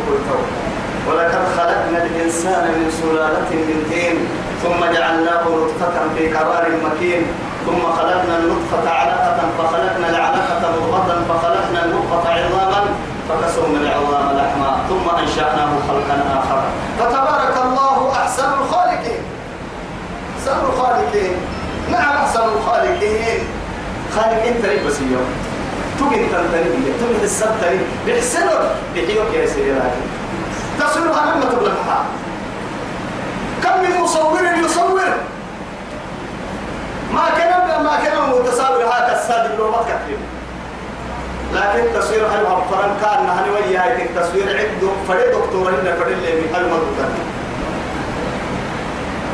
ولقد 1.08 1.42
خلقنا 1.58 2.04
الإنسان 2.06 2.64
من 2.68 2.92
سلالة 3.02 3.50
من 3.52 3.88
طين 3.92 4.18
ثم 4.64 4.94
جعلناه 4.94 5.44
نطفة 5.44 5.94
في 6.18 6.34
قرار 6.34 6.66
مكين. 6.84 7.22
ثم 7.66 7.82
خلقنا 7.98 8.38
النطفة 8.38 8.90
علقة 8.90 9.40
فخلقنا 9.58 10.10
العلقة 10.10 10.62
مضغة 10.72 11.24
فخلقنا 11.30 11.86
المضغة 11.86 12.28
عظاما 12.30 12.86
فكسونا 13.30 13.80
العظام 13.82 14.38
لحما 14.38 14.78
ثم 14.90 15.18
أنشأناه 15.20 15.72
خلقا 15.88 16.16
آخر. 16.40 16.62
فتبارك 17.00 17.56
الله 17.66 18.12
أحسن 18.12 18.50
الخالقين. 18.62 19.22
أحسن 20.38 20.58
الخالقين. 20.70 21.34
نعم 21.92 22.16
أحسن 22.16 22.44
الخالقين؟ 22.44 23.40
خالقين 24.16 24.62
تريد 24.64 24.88
بس 24.88 25.00
اليوم. 25.00 25.30
تجد 26.00 26.32
تنتني 26.32 26.92
تجد 27.00 27.24
السبتني 27.24 27.80
بحسنه 28.08 28.60
بحيوك 28.96 29.34
يا 29.34 29.46
سيدي 29.46 29.74
تصلها 30.80 31.36
لما 31.36 31.46
تبلغها 31.46 32.06
كم 33.64 33.84
من 33.84 34.02
مصور 34.02 34.40
يصور؟ 34.66 35.02
ما 37.14 37.30
كان 37.38 37.84
ما 37.84 38.00
كان 38.04 38.30
متصور 38.30 38.84
هذا 38.84 39.20
السادة 39.22 39.56
لو 39.56 39.72
ما 39.72 39.78
تكتب 39.78 40.20
لكن 41.54 42.00
تصوير 42.00 42.26
هل 42.28 42.46
فرن 42.72 42.92
كان 43.02 43.26
نحن 43.26 43.50
وياك 43.50 44.02
التصوير 44.02 44.48
عنده 44.48 44.90
فريد 45.08 45.32
دكتور 45.32 45.70
هنا 45.70 45.96
فريد 45.96 46.18
اللي 46.18 46.42
بحل 46.42 46.70
ما 46.70 46.80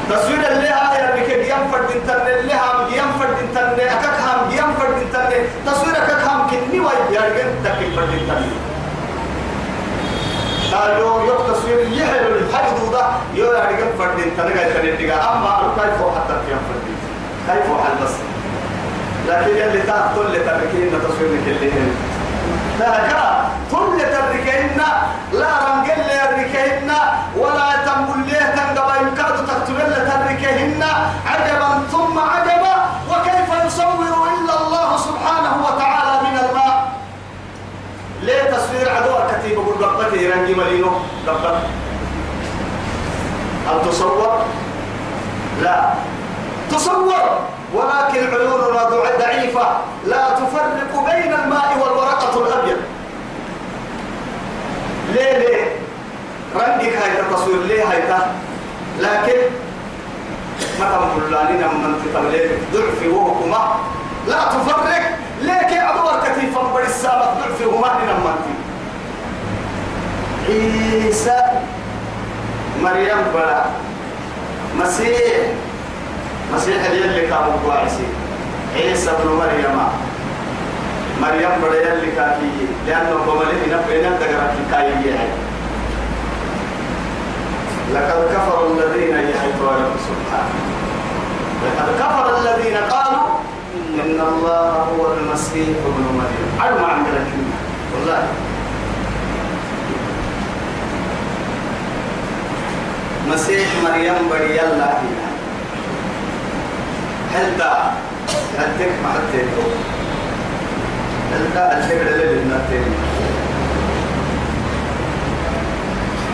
تصوير 0.10 0.38
اللي 0.52 0.68
هاي 0.68 1.10
اللي 1.10 1.26
كي 1.26 1.50
ينفرد 1.50 1.92
انترنت 1.92 2.28
اللي 2.28 2.54
هم 2.54 2.88
ينفرد 2.94 3.38
انترنت 3.42 3.80
اكك 3.80 4.20
هم 4.20 4.52
ينفرد 4.52 5.02
انترنت. 5.02 5.48
تصوير 5.66 5.98
اكك 5.98 6.28
هم 6.28 6.48
كني 6.50 6.80
ويا 6.80 7.06
يرجع 7.10 7.46
تكيف 7.64 7.96
فرد 7.96 8.10
انترنت. 8.10 8.54
قال 10.74 11.00
يو 11.00 11.26
يو 11.26 11.54
تصوير 11.54 11.88
يحلو 11.92 12.36
الحج 12.36 12.78
دودا 12.80 13.06
يو 13.34 13.52
كم 13.52 13.98
فرد 13.98 14.18
تنقى 14.38 14.74
تنقى 14.74 15.14
أما 15.14 15.74
كيف 15.78 16.00
حتى 16.16 16.34
في 16.46 16.52
فرد 16.52 17.05
كيف 17.48 17.68
حل 17.84 18.04
بس. 18.06 18.12
لكن 19.28 19.58
يلي 19.58 19.82
تقول 19.82 20.34
لتركين 20.34 20.92
تصوير 21.04 21.42
كلهن 21.46 21.96
لا 22.80 22.98
كا 23.08 23.46
كل 23.72 23.98
تركين 24.00 24.78
لا 25.34 25.50
رنجل 25.68 26.02
يركين 26.22 26.92
ولا 27.38 27.70
تنقل 27.86 28.20
ليه 28.28 28.56
تنقى 28.56 29.02
يمكاد 29.02 29.46
تكتب 29.48 29.76
لتركين 29.78 30.84
عجبا 31.26 31.88
ثم 31.92 32.20
عجبا 32.20 32.76
وكيف 33.10 33.66
يصور 33.66 34.28
إلا 34.38 34.62
الله 34.62 34.98
سبحانه 34.98 35.66
وتعالى 35.66 36.22
من 36.30 36.38
الماء؟ 36.50 36.92
ليه 38.22 38.44
تصوير 38.44 38.90
عدو 38.90 39.14
كتيب 39.32 39.56
بقول 39.56 39.82
ربتي 39.82 40.30
رنجي 40.30 40.54
ملينو؟ 40.56 40.90
ربت. 41.28 41.58
هل 43.68 43.90
تصور؟ 43.90 44.42
لا. 45.62 45.94
تصور. 46.76 47.40
ولكن 47.74 48.20
عيوننا 48.36 48.84
ضعيفة. 49.20 49.68
لا 50.06 50.30
تفرق 50.30 51.06
بين 51.06 51.34
الماء 51.34 51.78
والورقة 51.82 52.48
الأبيض. 52.48 52.78
ليه 55.14 55.38
ليه؟ 55.38 55.80
رنجك 56.56 56.96
هاي 56.96 57.20
التصوير 57.20 57.64
ليه 57.64 57.84
هاي 57.84 58.02
لكن 59.00 59.42
ما 60.80 60.86
تقول 60.86 61.32
لنا 61.32 61.68
من 61.68 62.02
تتملك 62.06 62.60
ضعف 62.74 63.14
وهكما 63.14 63.76
لا 64.28 64.46
تفرق. 64.46 65.02
ليك 65.42 65.80
عبور 65.80 66.14
كتيفا 66.26 66.62
بر 66.62 66.84
السابق 66.84 67.34
ضعف 67.34 67.68
وما 67.74 67.88
نمتي 67.88 68.56
عيسى 70.50 71.42
مريم 72.82 73.18
بلا. 73.34 73.66
مسيح. 74.80 75.48
مسيح 76.56 76.86
اللي 76.86 77.22
كان 77.28 77.44
مقواعسي 77.54 78.08
عيسى 78.76 79.12
بن 79.24 79.30
مريم. 79.32 79.78
مريم 81.22 81.50
بلا 81.62 81.94
يلي 81.94 82.12
كافي 82.12 82.50
لأنه 82.88 83.16
بمليه 83.28 83.76
نبقى 83.76 83.98
نبقى 84.10 84.28
كاية 84.72 85.28
لقد 87.94 88.28
كفر 88.34 88.68
الذين 88.68 89.16
يحيطون 89.16 89.80
سبحانه 90.08 90.60
لقد 91.66 91.88
كفر 92.00 92.38
الذين 92.38 92.78
قالوا 92.78 93.28
إن 94.04 94.20
الله 94.22 94.70
هو 94.70 95.14
المسيح 95.14 95.68
ابن 95.68 96.04
مريم. 96.18 96.50
على 96.62 96.82
ما 96.82 96.88
عندنا 96.88 97.26
والله. 97.94 98.24
مسيح 103.28 103.68
مريم 103.84 104.30
بري 104.30 104.62
الله. 104.62 104.94
هل 107.36 107.58
تا 107.60 107.94
هدك 108.58 108.92
ما 109.04 109.10
هدك 109.16 109.48
هل 111.34 111.44
تا 111.54 111.64
هدك 111.78 112.02
للنتين 112.02 112.94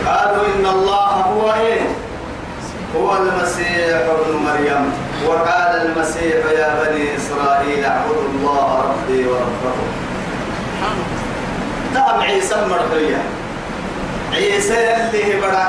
قالوا 0.06 0.46
إن 0.46 0.66
الله 0.66 1.06
هو 1.06 1.52
إيه؟ 1.52 1.80
هو 2.96 3.16
المسيح 3.16 3.96
ابن 3.96 4.36
مريم. 4.46 4.92
وقال 5.26 5.86
المسيح 5.86 6.36
يا 6.58 6.84
بني 6.84 7.16
إسرائيل 7.16 7.84
اعبدوا 7.84 8.28
الله 8.34 8.84
ربي 8.84 9.24
وربكم. 9.26 9.88
نعم 11.94 12.20
عيسى 12.20 12.56
مرحية 12.70 13.22
عيسى 14.32 14.96
اللي 14.96 15.40
بڑا. 15.40 15.66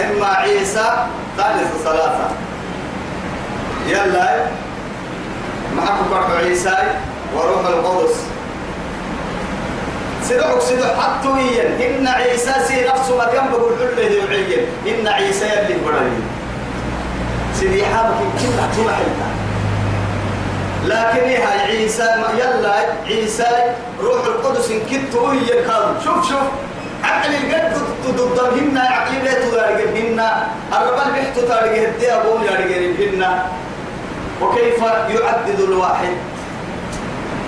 إما 0.00 0.26
عيسى 0.26 1.06
ثالث 1.36 1.82
ثلاثة. 1.84 2.28
يلا. 3.88 4.61
معكم 5.76 6.34
عيسى 6.36 6.76
وروح 7.36 7.66
القدس. 7.66 8.16
سيدعك 10.22 10.60
سيدع 10.60 11.00
حتويا. 11.00 11.64
إن 11.86 12.06
عيسى 12.08 12.52
سي 12.68 12.84
نفسه 12.88 13.16
مريم 13.16 13.50
بقول 13.52 13.72
حله 13.78 14.02
يعين 14.02 14.66
إن 14.86 15.08
عيسى 15.08 15.44
اللي 15.44 15.74
بڑا 15.84 16.02
سيدي 17.60 17.86
حابك 17.86 18.18
كلها 18.40 18.94
حلتا 18.96 19.28
لكن 20.86 21.28
هي 21.28 21.42
عيسى 21.66 22.08
يلا 22.38 22.74
عيسى 23.06 23.74
روح 24.00 24.24
القدس 24.26 24.70
ان 24.70 24.80
كنت 24.80 25.14
هي 25.16 25.60
الكاظم 25.60 25.94
شوف 26.04 26.28
شوف. 26.28 26.46
عقل 27.04 27.34
القد 27.34 27.76
ضدهن 28.16 28.78
عقل 28.78 29.24
لا 29.24 29.34
تدارجهن 29.34 30.20
الربال 30.72 31.12
بيحتو 31.12 31.40
تارجه 31.40 31.84
الدي 31.88 32.12
ابوم 32.12 32.42
يارجهن 32.44 33.38
وكيف 34.42 34.82
يعدد 35.08 35.60
الواحد؟ 35.60 36.14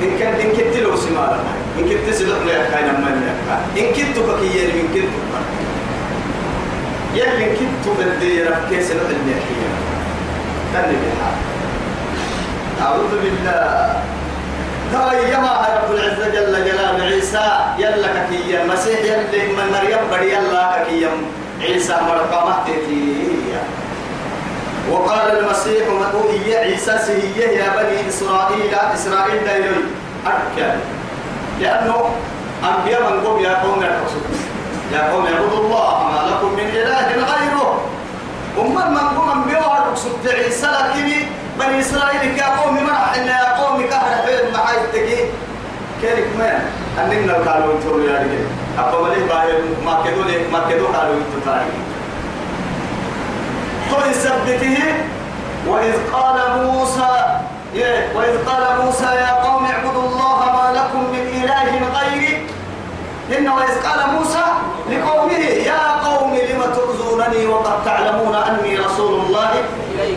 إن 0.03 0.11
كنت 0.19 0.41
إن 0.41 0.51
كنت 0.57 0.77
له 0.77 0.97
سمارة. 0.97 1.41
إن 1.79 1.85
كنت 1.89 2.15
سلق 2.15 2.43
لي 2.47 2.53
كاين 2.71 2.95
من 3.01 3.29
إن 3.79 3.87
كنت 3.97 4.17
ككيين 4.19 4.71
من 4.77 4.87
كنت 4.95 5.15
يلي 7.15 7.47
كنت 7.59 7.85
بدي 7.99 8.43
رفكي 8.43 8.83
سلق 8.83 9.09
الميحية 9.11 9.71
تني 10.75 10.97
بها. 11.03 11.31
أعوذ 12.83 13.13
بالله. 13.23 14.03
ترى 14.93 15.33
يما 15.33 15.53
رب 15.77 15.95
العزة 15.95 16.29
جل 16.29 16.65
جلاله 16.65 17.05
عيسى. 17.05 17.47
يلا 17.79 18.09
ككيا 18.17 18.63
المسيح 18.63 19.01
يلي 19.01 19.53
من 19.53 19.67
مريم 19.73 20.03
بدي 20.13 20.33
يلا 20.33 20.63
ككيا 20.75 21.11
عيسى 21.61 21.97
مرقمة 22.09 22.55
تيتي 22.67 23.03
وقال 24.91 25.39
المسيح 25.39 25.89
مدعوية 25.89 26.59
عيسى 26.59 26.99
سهية 26.99 27.47
يا 27.47 27.69
بني 27.77 28.09
إسرائيل 28.09 28.75
إسرائيل 28.95 29.45
لا 29.45 29.57
أركان 30.27 30.81
لأنه 31.61 32.11
أنبياء 32.65 33.13
من 33.13 33.27
قوم 33.27 33.43
يا 33.43 33.63
قوم 33.63 33.83
يا 34.93 35.11
قوم 35.13 35.27
اعبدوا 35.27 35.59
الله 35.59 36.05
ما 36.05 36.31
لكم 36.31 36.53
من 36.53 36.69
إله 36.69 37.07
غيره. 37.09 37.81
ومن 38.59 38.91
من 38.95 39.19
قوم 39.19 39.31
أنبياء 39.31 39.87
أركسب 39.89 40.29
عيسى 40.29 40.67
لكن 40.67 41.27
بني 41.59 41.81
إسرائيل 41.81 42.39
يا 42.39 42.47
قوم 42.63 42.75
مرحنا 42.75 43.41
يا 43.41 43.65
قوم 43.65 43.87
كهر 43.87 44.23
حين 44.27 44.53
معايتك 44.55 45.29
كيرك 46.01 46.29
ما 46.39 46.61
أننا 47.05 47.33
قالوا 47.33 47.75
أنتوا 47.75 48.01
يا 48.03 48.19
رجال 48.19 48.47
مليه 49.03 49.27
باهي. 49.27 49.53
ما 49.85 50.03
كدو 50.05 50.23
ما 50.53 50.61
كدو 50.71 50.87
قالوا 50.87 51.15
أنتوا 51.15 51.94
تاريخ 53.95 54.05
فيثبته 54.05 54.79
وإذ 55.69 55.95
قال 56.13 56.37
موسى 56.63 57.25
وإذ 58.15 58.35
قال 58.47 58.85
موسى 58.85 59.05
يا 59.05 59.33
قوم 59.43 59.65
اعبدوا 59.65 60.03
الله 60.03 60.39
ما 60.39 60.67
لكم 60.79 61.01
من 61.13 61.27
إله 61.43 61.71
غيري 61.99 62.47
إن 63.39 63.49
وإذ 63.49 63.83
قال 63.87 64.15
موسى 64.15 64.45
لقومه 64.91 65.45
يا 65.67 65.83
قوم 66.05 66.35
لم 66.35 66.63
تؤذونني 66.75 67.47
وقد 67.47 67.85
تعلمون 67.85 68.35
أني 68.35 68.79
رسول 68.79 69.21
الله 69.21 69.51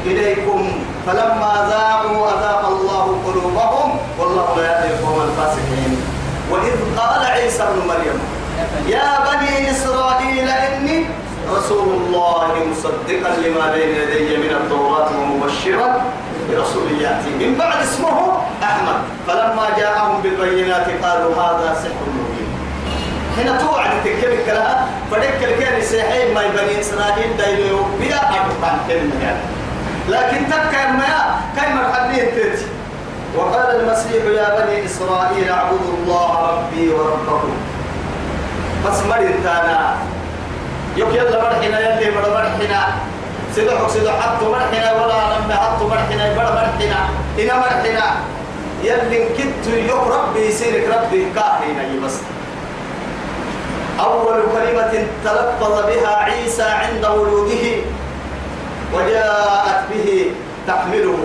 إليكم. 0.06 0.72
فلما 1.08 1.54
ذاقوا 1.70 2.28
أذاق 2.28 2.68
الله 2.68 3.06
قلوبهم 3.26 4.00
والله 4.20 4.56
لا 4.58 4.64
يهدي 4.64 4.94
القوم 4.94 5.22
الفاسقين. 5.22 6.02
وإذ 6.52 6.74
قال 6.98 7.26
عيسى 7.26 7.64
ابن 7.64 7.88
مريم 7.88 8.20
يا 8.88 9.20
بني 9.28 9.72
إسرائيل 9.72 10.50
إني 10.50 11.06
رسول 11.56 11.88
الله 11.94 12.48
مصدقا 12.72 13.32
لما 13.44 13.72
بين 13.74 13.90
يدي 13.90 14.38
من 14.38 14.52
التوراة 14.62 15.10
ومبشرا 15.20 16.04
برسول 16.50 17.02
يأتي. 17.02 17.30
من 17.40 17.56
بعد 17.60 17.82
اسمه 17.84 18.42
أحمد. 18.64 19.00
فلما 19.28 19.68
جاءهم 19.78 20.22
بالبينات 20.22 20.88
قالوا 21.04 21.36
هذا 21.36 21.74
سحر 21.84 22.06
مبين. 22.18 22.50
هنا 23.38 23.62
توعد 23.62 24.04
تكلم 24.04 24.40
لها 24.48 24.88
فدك 25.12 25.44
الكان 25.44 25.82
سيحين 25.82 26.34
ما 26.34 26.42
بني 26.48 26.80
إسرائيل 26.80 27.38
دايلو 27.38 27.80
بلا 28.00 28.22
أرقام 28.30 28.78
كلمة 28.88 29.16
يعني. 29.24 29.44
لكن 30.10 30.48
تكا 30.50 30.92
ما 30.92 31.40
كاي 31.56 31.74
مرحبين 31.74 32.26
تأتي؟ 32.36 32.66
وقال 33.36 33.76
المسيح 33.76 34.24
يا 34.24 34.66
بني 34.66 34.86
إسرائيل 34.86 35.50
اعبدوا 35.50 35.94
الله 36.04 36.32
ربي 36.50 36.90
وربكم. 36.90 37.54
بس 38.88 39.00
مريم 39.10 39.36
تانا 39.44 39.96
يوك 40.98 41.14
يلا 41.14 41.38
مرحنا 41.44 41.78
يلي 41.80 42.10
بڑا 42.12 42.30
مرحنا. 42.34 42.82
سيدو 43.56 43.88
سيدو 43.88 44.10
حطو 44.10 44.50
مرحنا. 44.50 44.90
ولا 44.98 45.20
لما 45.38 45.56
حطو 45.56 45.88
مرحنا 45.88 46.34
بڑا 46.34 46.52
مرحنا. 46.58 47.00
إنا 47.40 47.54
مرحنا. 47.54 48.06
يلي 48.84 49.20
كنت 49.38 49.66
يوك 49.90 50.08
ربي 50.10 50.42
يسيرك 50.50 50.90
ربي 50.90 51.30
كاهنا 51.36 52.06
بس. 52.06 52.18
أول 54.00 54.42
كلمة 54.54 54.94
تلفظ 55.26 55.76
بها 55.86 56.14
عيسى 56.18 56.64
عند 56.64 57.06
ولوده 57.06 57.66
وجاءت 58.94 59.80
به 59.90 60.32
تحمله. 60.68 61.20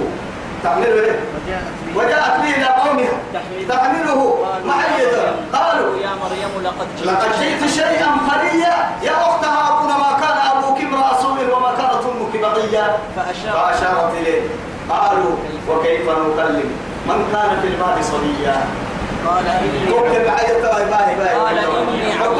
تحمله 0.64 1.00
إيه؟ 1.00 1.16
وجاءت 1.96 2.40
به 2.40 2.50
إلى 2.56 2.66
قومها. 2.66 3.16
تحمله. 3.68 4.20
محيدا 4.64 5.24
قالوا 5.52 5.96
يا 6.04 6.12
مريم 6.22 6.52
لقد 6.64 6.86
جئت. 6.96 7.06
لقد 7.06 7.30
جئت 7.40 7.70
شيئا 7.70 8.10
فريا 8.28 8.76
يا 9.02 9.12
أخت 9.12 9.44
هارون 9.44 9.88
ما 9.88 10.10
كان 10.22 10.36
أبوك 10.52 10.80
امرأ 10.80 11.22
سوء 11.22 11.56
وما 11.56 11.70
كانت 11.78 12.02
أمك 12.10 12.34
بغيا؟ 12.42 12.96
فأشار 13.16 13.52
فأشارت 13.52 14.12
إليه. 14.20 14.42
قالوا 14.90 15.36
وكيف 15.68 16.08
نكلم؟ 16.08 16.68
من 17.06 17.18
كان 17.32 17.60
في 17.62 17.68
الماء 17.68 17.98
صبيا؟ 18.02 18.56
قال 19.26 19.46
إني 19.46 19.92
قال 21.38 21.58
إني 21.58 22.12
عبد 22.12 22.38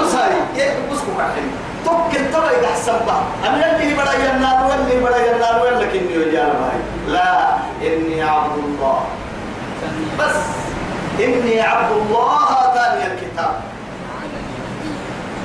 توكل 1.85 2.33
تبعي 2.33 2.67
أحسن 2.73 2.93
بها 3.07 3.23
أنا 3.47 3.77
اللي 3.77 3.95
بدا 3.95 4.13
ينال 4.13 4.59
واللي 4.71 4.97
بدا 5.05 5.19
ينال 5.27 5.63
ويا 6.19 6.45
باهي 6.45 6.81
لا 7.09 7.57
إني 7.83 8.23
عبد 8.23 8.59
الله. 8.59 9.01
بس 10.19 10.37
إني 11.21 11.61
عبد 11.61 11.93
الله 11.93 12.39
آتاني 12.51 13.13
الكتاب. 13.13 13.55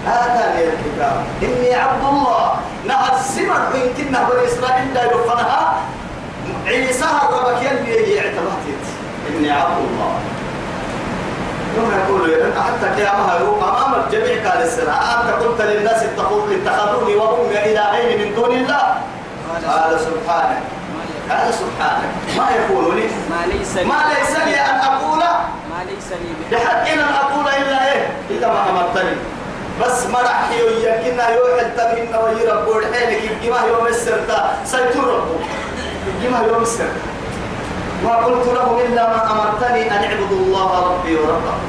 آتاني 0.07 0.63
الكتاب. 0.63 1.23
إني 1.43 1.75
عبد 1.75 2.03
الله. 2.03 2.55
نهر 2.87 3.13
السمر 3.19 3.61
وإن 3.73 3.93
كنا 3.97 4.29
بني 4.29 4.47
إسرائيل 4.47 4.93
لا 4.93 5.03
يرفنها 5.03 5.73
عيسى 6.65 7.05
ربك 7.31 7.61
يلي 7.61 8.19
اعتبرت 8.19 8.83
إني 9.29 9.51
عبد 9.51 9.77
الله. 9.77 10.13
يوم 11.77 11.91
يقول 11.91 12.21
حتى 12.53 13.01
قيامها 13.01 13.39
يروق 13.39 13.63
أمام 13.63 13.91
الجميع 14.03 14.49
قال 14.49 14.61
السنة 14.63 14.93
أنت 14.93 15.43
قلت 15.43 15.61
للناس 15.61 16.03
اتخذوني 16.03 17.15
وأمي 17.15 17.57
إلهين 17.71 18.21
من 18.21 18.35
دون 18.35 18.51
الله؟ 18.51 18.85
قال 19.67 19.99
سبحانك. 19.99 20.61
قال 21.29 21.53
سبحانك. 21.53 22.11
ما 22.37 22.47
يقول 22.55 22.95
لي؟ 22.95 23.07
ما 23.29 23.41
ليس 23.53 23.75
لي. 23.77 23.83
ما 23.83 23.99
ليس 24.13 24.37
لي 24.45 24.55
أن 24.59 24.79
أقول. 24.79 25.19
ما 25.71 25.79
ليس 25.89 26.09
لي 26.11 26.57
بحق 26.57 26.87
أن 26.87 26.99
أقول 26.99 27.47
إلا 27.47 27.93
إيه؟ 27.93 28.07
إلا 28.29 28.47
ما 28.47 28.69
أمرتني. 28.69 29.15
بس 29.81 30.05
ما 30.05 30.19
راح 30.19 30.49
يمكننا 30.51 31.29
يوحي 31.29 31.61
التبهن 31.61 32.15
ويرب 32.23 32.67
ورحيلك 32.67 33.31
الجماع 33.31 33.65
يوم 33.65 33.87
السرطة 33.87 34.51
سيترب 34.65 35.23
الجماع 36.07 36.41
يوم 36.41 36.61
السرطة 36.61 37.05
ما 38.03 38.15
قلت 38.15 38.47
لهم 38.47 38.79
إلا 38.79 39.07
ما 39.07 39.31
أمرتني 39.31 39.91
أن 39.91 40.03
اعبدوا 40.03 40.37
الله 40.37 40.87
ربي 40.89 41.15
وربكم. 41.15 41.59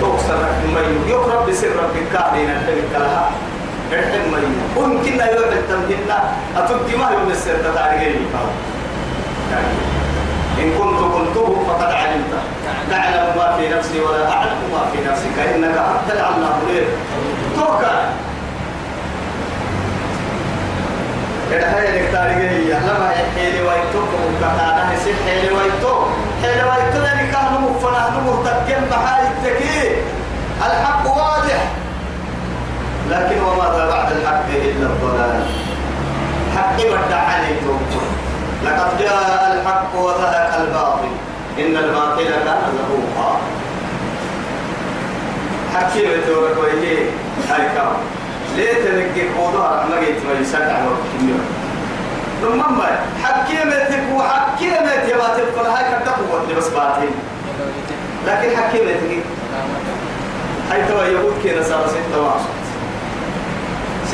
تكسر 0.00 0.46
مي 0.74 1.10
يقرب 1.10 1.50
بسر 1.50 1.68
ربك. 1.68 2.12
كاهدين 2.12 2.50
الحلم 2.50 2.88
كلها 2.94 3.30
الحلم 3.92 4.32
مي 4.32 4.82
ممكن 4.82 5.12
يوحي 5.14 5.58
التبهن 5.58 6.10
أتبقى 6.56 6.98
ما 6.98 7.10
يوم 7.10 7.30
السرطة 7.30 7.74
تعرقين 7.74 8.16
إن 10.58 10.70
كنت 10.78 11.00
قلته 11.14 11.64
فقد 11.68 11.92
علمت 11.92 12.34
تعلم 12.90 13.36
ما 13.36 13.56
في 13.56 13.68
نفسي 13.68 14.00
ولا 14.00 14.32
أعلم 14.32 14.58
ما 14.72 14.82
في 14.92 15.08
نفسك 15.10 15.38
إنك 15.54 15.76
أنت 15.78 16.12
العلام 16.14 16.52
الغيب 16.66 16.84
توكا 17.56 18.12
الحين 21.52 22.04
التاريخية 22.04 22.74
لما 22.78 23.10
يحيلي 23.12 23.62
ويتوك 23.62 24.08
وكتانا 24.24 24.92
يصير 24.94 25.14
حيلي 25.26 25.54
ويتوك 25.54 26.08
حيلي 26.42 26.62
ويتوك 26.62 27.02
لأني 27.04 27.32
كان 27.32 27.62
مفنا 27.62 28.10
مهتكين 28.26 28.84
بحال 28.90 29.26
التكي 29.26 29.90
الحق 30.66 31.06
واضح 31.16 31.64
لكن 33.10 33.42
وماذا 33.42 33.90
بعد 33.90 34.12
الحق 34.12 34.48
إلا 34.54 34.86
الضلال. 34.86 35.42
حق 36.56 36.76
بدع 36.76 37.16
عليكم 37.16 37.78
لقد 38.64 38.98
جاء 38.98 39.60
الحق 39.60 40.00
وزهق 40.00 40.60
الباطل. 40.60 41.12
إن 41.58 41.76
الباطل 41.76 42.24
كان 42.24 42.58
زهوقا 42.76 43.38
حكيم 45.74 46.10
تورك 46.26 46.56
ويجي 46.62 46.96
هاي 47.50 47.68
كام 47.74 47.92
ليه 48.56 48.72
تنقي 48.72 49.28
قوضها 49.38 49.86
ما 49.90 50.00
جيت 50.00 50.16
ما 50.26 50.40
يسدع 50.40 50.78
وكيميا 50.84 51.38
ثم 52.42 52.58
ما 52.58 52.98
حكيمتك 53.24 54.04
وحكيمت 54.14 55.08
يا 55.08 55.16
باتل 55.16 55.44
كل 55.56 55.66
هاي 55.66 55.84
كانت 55.90 56.08
قوة 56.08 56.56
بس 56.58 56.68
باطل. 56.68 57.10
لكن 58.26 58.56
حكيمتك 58.56 59.24
هاي 60.70 60.82
توا 60.88 61.04
يهود 61.04 61.34
كنا 61.42 61.62
صار 61.62 61.86
ستة 61.88 62.22
وعشر 62.22 62.44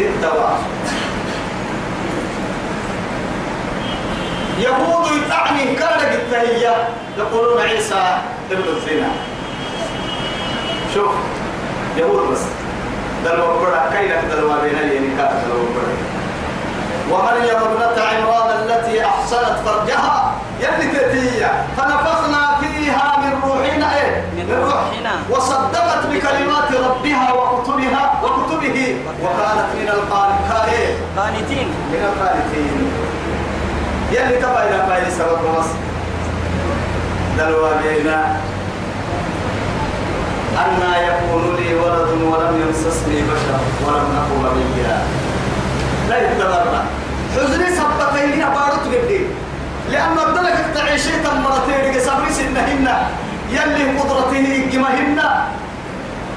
ستة 0.00 0.28
وعشر 0.28 0.64
يهود 4.58 5.06
يتعني 5.16 5.74
كان 5.74 6.12
التهية. 6.12 6.88
يقولون 7.18 7.60
عيسى 7.62 8.18
ابن 8.50 8.62
الزنا. 8.76 9.08
شوف 10.94 11.12
يهود 11.96 12.32
بس. 12.32 12.42
دلوا 13.24 13.60
برا 13.60 13.90
كينا 13.92 14.20
دلوا 14.34 14.54
بين 14.62 14.78
الينكات 14.78 15.30
دلوا 15.46 15.68
برا 15.74 15.94
ومريم 17.10 17.56
ابنة 17.56 18.04
عمران 18.04 18.50
التي 18.62 19.04
أحصنت 19.04 19.56
فرجها؟ 19.64 20.32
يلي 20.60 20.92
تتية 20.92 21.64
فنفخنا 21.76 22.56
فيها 22.60 23.18
من 23.18 23.40
روحنا 23.44 23.96
إيه؟ 23.96 24.24
من 24.36 24.64
روحنا. 24.64 25.12
وصدقت 25.30 26.06
بكلمات 26.06 26.72
ربها 26.72 27.32
وكتبها 27.32 27.32
وكتبه 27.32 27.69
وكانت 29.22 29.70
من 29.80 29.88
القانتين. 29.88 30.92
قانتين. 31.16 31.68
من 31.92 32.02
القانتين. 32.10 32.74
يلي 34.12 34.36
تبا 34.36 34.68
إلى 34.68 34.86
فايد 34.88 35.08
سبب 35.18 35.38
مصر 35.58 35.78
دلوا 37.38 37.68
بينا. 37.82 38.36
أنا 40.58 40.90
يكون 41.08 41.56
لي 41.56 41.74
ولد 41.74 42.10
ولم 42.22 42.62
يمسسني 42.62 43.22
بشر 43.22 43.60
ولم 43.86 44.08
أكن 44.18 44.42
بغيا 44.42 44.98
لا 46.08 46.16
يتبرع. 46.32 46.82
حزني 47.36 47.68
سبتين 47.76 48.30
لنا 48.30 48.48
بارت 48.48 48.84
قدي. 48.86 49.20
لأن 49.90 50.18
الدلك 50.28 50.58
تعيشي 50.74 51.12
تمرتين 51.24 52.00
صبري 52.06 52.32
سنهن 52.32 52.88
يلي 53.50 53.98
قدرته 53.98 54.66
إجمهن 54.68 55.20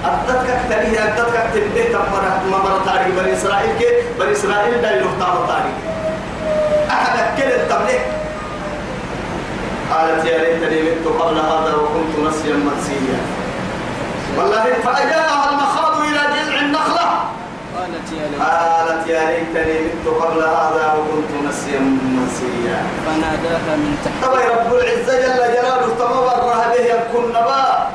أدتك 0.05 0.59
تليه 0.69 1.03
أدتك 1.03 1.43
تليه 1.53 1.91
تمر 1.93 2.23
ممر 2.51 2.81
تاريخ 2.85 3.07
بني 3.07 3.33
إسرائيل 3.33 3.77
كي 3.79 3.87
بني 4.19 4.31
إسرائيل 4.31 4.81
دا 4.81 4.91
يلوه 4.91 5.11
تاريخ 5.19 5.75
أحد 6.89 7.19
أكل 7.19 7.51
التبليغ 7.51 8.01
قالت 9.93 10.25
يا 10.25 10.37
ليتني 10.37 10.81
مت 10.81 11.07
قبل 11.21 11.37
هذا 11.37 11.73
وكنت 11.75 12.13
نسيا 12.27 12.53
منسيا 12.53 13.19
والله 14.37 14.63
فأجاءها 14.83 15.49
المخاض 15.49 16.01
إلى 16.01 16.19
جذع 16.35 16.59
النخلة 16.61 17.09
قالت 18.39 19.07
يا 19.07 19.21
ليتني 19.31 19.79
مت 19.79 20.07
قبل 20.21 20.39
هذا 20.41 20.95
وكنت 20.97 21.47
نسيا 21.49 21.79
منسيا 21.79 22.77
فناداها 23.05 23.75
من 23.75 23.97
تحت 24.05 24.29
طبعا 24.29 24.41
رب 24.43 24.73
العزة 24.73 25.13
جل 25.21 25.53
جلاله 25.53 25.87
تمر 25.99 26.43
به 26.73 26.73
يكون 26.83 27.29
نبا 27.29 27.87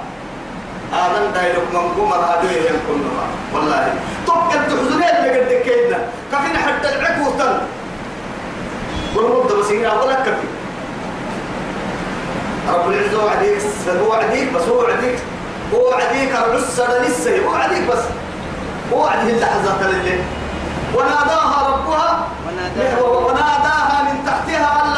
هذا 0.92 1.30
دايلوك 1.34 1.64
منقوم 1.72 2.12
هذا 2.12 2.50
يكون 2.52 3.10
والله. 3.54 3.94
طب 4.26 4.34
كنت 4.34 4.70
حزنين 4.78 5.16
اللي 5.18 5.40
قد 5.40 5.62
كيدنا. 5.62 5.98
كفينا 6.32 6.58
حتى 6.58 6.88
العكو 6.88 7.30
تن. 7.38 7.58
قلوا 9.16 9.44
مبدأ 9.44 9.56
بس 9.56 9.70
هنا 9.70 10.02
ولا 10.02 10.14
كفي. 10.14 10.48
رب 12.68 12.90
العزة 12.90 13.24
وعديك 13.24 13.58
هو 14.02 14.10
وعديك 14.10 14.52
بس 14.52 14.62
هو 14.62 14.80
وعديك. 14.80 15.18
هو 15.74 15.90
وعديك 15.90 16.30
العسر 16.30 17.02
لسه. 17.02 17.44
هو 17.44 17.52
وعديك 17.52 17.82
بس. 17.90 18.04
هو 18.92 19.04
وعده 19.04 19.22
اللحظة 19.22 19.90
اللي 19.90 20.18
وناداها 20.94 21.68
ربها. 21.68 22.26
وناداها. 22.46 24.02
من 24.02 24.24
تحتها 24.26 24.82
ألا 24.84 24.97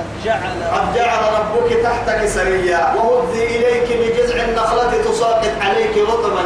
قد 0.00 0.24
جعل 0.24 0.62
قد 0.74 0.94
جعل 0.94 1.18
ربك 1.40 1.70
تحتك 1.82 2.26
سريا 2.28 2.94
وهزي 2.96 3.46
إليك 3.46 3.88
بجذع 4.00 4.44
النخلة 4.44 4.92
تساقط 5.04 5.52
عليك 5.60 5.98
رطبا 6.08 6.42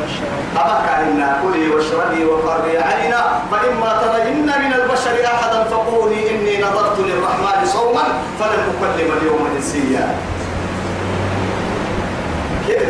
واشربي 0.00 0.46
أبك 0.56 0.88
عنا 0.88 1.38
كلي 1.42 1.68
واشربي 1.68 2.24
وقري 2.24 2.78
عينا 2.78 3.22
فإما 3.52 3.90
ترين 4.02 4.46
من 4.46 4.72
البشر 4.72 5.24
أحدا 5.34 5.64
فقولي 5.64 6.30
إني 6.30 6.62
نظرت 6.62 6.98
للرحمن 6.98 7.66
صوما 7.66 8.02
فلن 8.40 8.62
أكلم 8.80 9.12
اليوم 9.20 9.48
إنسيا. 9.56 10.14
كيف 12.66 12.82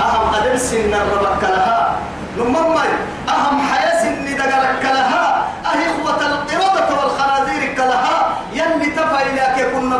أهم 0.00 0.34
أدم 0.34 0.56
سن 0.56 0.94
ربك 0.94 1.42
لها. 1.42 1.98
نمما 2.38 2.84
أهم 3.28 3.60
حياة 3.72 4.02
سن 4.02 4.24
دقلك 4.36 4.84
لها 4.84 5.48
أهي 5.66 5.86
إخوة 5.86 6.26
القردة 6.26 6.88
والخنازير 7.02 7.74
كلها 7.74 8.36
يلي 8.52 8.90
تفا 8.90 9.22
إلى 9.22 9.70
كنا 9.72 9.96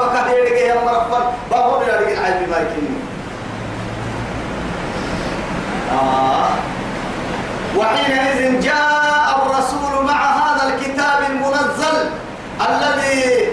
ديرك 0.60 0.76
يا 0.76 0.84
مرفا 0.84 1.32
بابور 1.50 1.82
يا 1.88 1.96
رجل 1.96 2.24
عيب 2.24 2.48
ما 2.48 2.56
آه. 5.92 6.48
وحينئذ 7.76 8.60
جاء 8.60 9.42
الرسول 9.46 10.04
مع 10.06 10.24
هذا 10.26 10.74
الكتاب 10.74 11.30
المنزل 11.30 12.10
الذي 12.68 13.48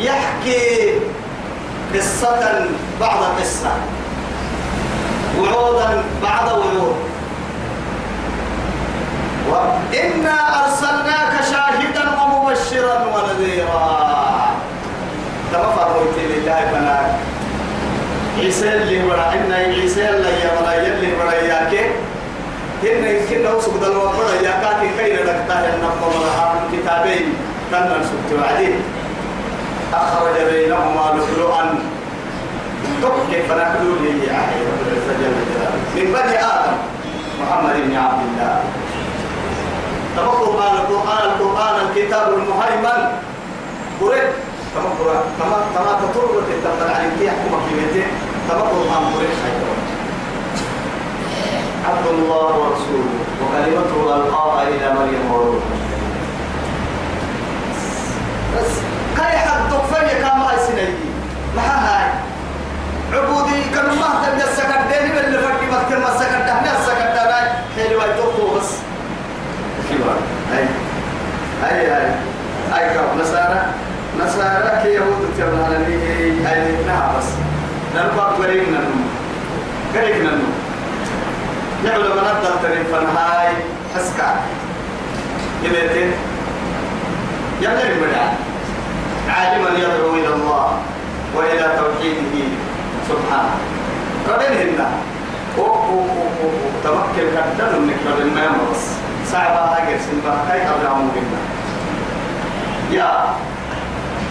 يحكي 0.00 0.92
قصة 1.94 2.66
بعد 3.00 3.22
قصة 3.40 3.70
وعودا 5.40 6.02
بعد 6.22 6.48
وعود. 6.52 6.96
وإنا 9.50 10.64
أرسلناك 10.64 11.44
شاهدا 11.50 12.22
ومبشرا 12.22 12.98
ونذيرا. 13.14 14.09
تما 15.52 15.70
فرميت 15.76 16.16
لله 16.30 16.60
فناك 16.72 17.10
عيسى 18.38 18.74
اللي 18.74 19.04
ورا 19.04 19.32
إن 19.32 19.52
عيسى 19.52 20.08
اللي 20.08 20.32
يورا 20.44 20.72
يلي 20.72 21.12
ورا 21.18 21.32
ياك 21.32 21.74
إن 22.82 23.04
يمكن 23.04 23.42
لو 23.42 23.60
سبد 23.60 23.82
الوفر 23.84 24.44
ياك 24.44 24.64
كين 24.80 25.16
ركتاه 25.18 25.74
النبض 25.74 26.02
ورا 26.02 26.68
كتابين. 26.72 27.34
كان 27.70 28.02
سبت 28.02 28.30
وعدين 28.40 28.82
أخرج 29.94 30.36
بينهما 30.52 31.04
لؤلؤا. 31.16 31.64
تحكي 33.02 33.42
فنحلو 33.42 33.94
لي 34.02 34.30
عهد 34.30 34.58
رب 34.66 34.80
العزة 34.86 35.14
من 35.96 36.06
بني 36.12 36.36
آدم. 36.38 36.76
محمد 37.40 37.74
بن 37.76 37.96
عبد 37.96 38.22
الله. 38.26 38.62
تما 40.16 40.32
القرآن. 40.32 40.74
القرآن 41.30 41.74
الكتاب 41.86 42.28
المهيمن. 42.34 43.00
قريب. 44.00 44.49
تما 44.74 44.88
القرآن 44.92 45.22
تما 45.38 45.58
تما 45.74 45.92
تطور 46.02 46.42
عبد 51.88 52.06
الله 52.06 52.58
ورسوله. 52.58 53.20
وكلمته 53.42 54.16
ألقاها 54.16 54.68
إلى 54.68 54.94
مريم 54.94 55.30
وروح 55.32 55.64
بس 58.56 58.72
كاي 59.16 59.38
حد 59.38 59.70
تكفي 59.70 60.22
كما 60.22 60.52
يسني 60.56 60.88
ما 61.56 61.62
هاي 61.62 62.10
عبودي 63.12 63.62
كانوا 63.74 63.94
ما 63.94 64.26
تبي 64.26 64.44
السكر 64.44 64.80
ديني 64.90 65.12
من 65.12 65.18
اللي 65.18 65.38
فكي 65.38 65.66
مكتب 65.66 65.98
ما 66.00 66.14
السكر 66.14 66.38
ده 66.46 66.54
من 66.60 66.68
السكر 66.80 67.14
ده 67.14 67.24
راي 67.30 67.48
حلوة 67.76 68.16
توقو 68.16 68.58
بس 68.58 68.70
كيوا 69.88 70.14
هاي 70.52 70.64
هاي 71.62 71.86
هاي 71.90 72.10
هاي 72.72 72.94
كم 72.94 73.20
نصارى 73.20 73.62
نصارى 74.18 74.82
كي 74.82 74.88
يهود 74.88 75.30
تبنا 75.38 75.78
لني 75.78 76.46
هاي 76.46 76.84
نعم 76.86 77.18
بس 77.18 77.26
نرفع 77.94 78.22
قريب 78.22 78.68
ننو 78.68 79.04
قريب 79.94 80.16
ننو 80.22 80.44
نعلم 81.84 82.12
من 82.16 82.24
أفضل 82.24 82.62
ترين 82.62 82.84
فنهاي 82.84 83.52
حسكا. 83.94 84.36
يبيتين 85.64 86.12
يبدأ 87.60 87.88
المدعى 87.92 88.28
عالما 89.28 89.78
يدعو 89.78 90.14
إلى 90.14 90.28
الله 90.34 90.78
وإلى 91.36 91.66
توحيده 91.78 92.48
سبحانه. 93.08 93.54
ربنا 94.28 94.90
تمكن 96.84 97.26
كدن 97.58 97.80
منك 97.82 98.00
ربنا 98.06 98.34
ما 98.34 98.44
يمرس 98.44 98.84
صعبة 99.32 99.60
هاجر 99.60 99.98
سنبا. 99.98 100.34
كي 100.48 100.60
قبل 100.60 100.86
عمرنا 100.86 101.40
يا. 102.92 103.34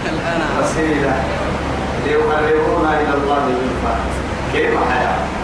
الآن. 0.05 0.41
وسيلة 0.59 1.15
ليقربونا 2.05 2.91
إلى 3.01 3.13
الله 3.13 3.39
زلفى 3.47 3.93
كيف 4.53 4.73
حياة؟ 4.91 5.38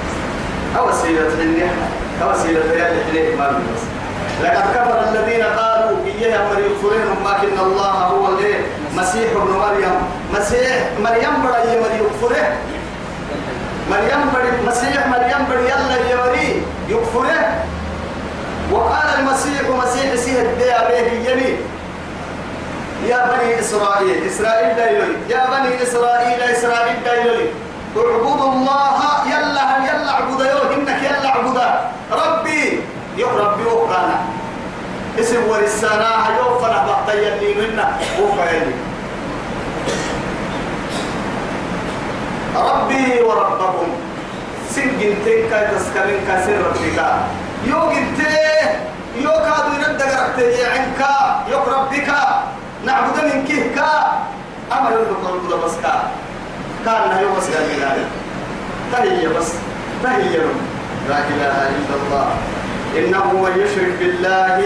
كوسيلة 0.76 1.28
النعمة 1.42 1.88
كوسيلة 2.22 2.66
يلي 2.74 3.02
إليه 3.10 3.36
ما 3.36 3.48
بس 3.50 3.82
لقد 4.44 4.64
كفر 4.76 5.00
الذين 5.10 5.44
قالوا 5.44 5.98
إياه 6.06 6.38
أمر 6.42 6.60
يكفرين 6.60 7.06
لكن 7.26 7.60
الله 7.60 7.92
هو 7.92 8.28
الإيه 8.28 8.60
مسيح 8.98 9.32
ابن 9.32 9.52
مريم 9.52 9.96
مسيح 10.34 10.78
مريم 11.00 11.34
بڑا 11.44 11.58
يمر 11.74 11.92
يكفره 12.02 12.48
مريم 13.92 14.22
بڑا 14.34 14.68
مسيح 14.68 15.08
مريم 15.08 15.46
بڑا 15.50 15.60
يلا 15.60 16.12
يمري 16.12 16.64
يكفره 16.90 17.64
وقال 18.72 19.08
المسيح 19.20 19.62
مسيح 19.84 20.16
سيه 20.16 20.42
الديا 20.42 20.80
به 20.90 21.32
يمين 21.32 21.58
يا 23.08 23.20
بني 23.32 23.60
إسرائيل 23.60 24.28
إسرائيل 24.28 24.76
دايلولي 24.76 25.18
يا 25.30 25.46
بني 25.52 25.84
إسرائيل 25.84 26.42
إسرائيل 26.42 27.04
دايلولي 27.06 27.50
اعبدوا 27.98 28.52
الله 28.54 29.28
يلا 29.28 29.78
يلا 29.88 30.10
اعبد 30.12 30.42
ربي. 32.12 32.80
يا 33.18 33.28
ربي 33.28 33.64
وقانا 33.64 34.18
اسم 35.20 35.44
ورسانا 35.50 36.12
يوم 36.38 36.60
فنا 36.60 36.86
بقى 36.88 37.18
يلي. 37.18 37.54
منا 37.56 37.88
ربي 42.56 43.22
وربكم. 43.22 43.90
سنجن 44.70 45.16
تنكا 45.26 45.60
تسكرين 45.72 46.20
كسر 46.28 46.58
ربك. 46.68 47.00
يو 47.68 47.80
جنتي. 47.92 48.36
يو 49.16 49.32
كادو 49.32 49.74
يندق 49.80 50.12
ركتي 50.24 50.66
عنكا 50.66 51.16
يو 51.52 51.60
ربك. 51.64 52.10
نعبد 52.86 53.18
من 53.24 53.46
أما 54.72 54.90
يرد 54.90 55.12
قلب 55.26 55.64
بس 55.66 55.76
كا 55.84 55.94
كان 56.86 57.22
يوم 57.22 57.40
لي 57.96 58.06
تهي 58.92 59.28
بس. 59.28 59.50
تهي 60.04 60.40
لا 61.10 61.20
إله 61.32 61.58
إلا 61.78 61.96
الله. 62.02 62.28
إنه 62.98 63.26
من 63.44 63.54
يشرك 63.62 63.94
بالله 64.00 64.58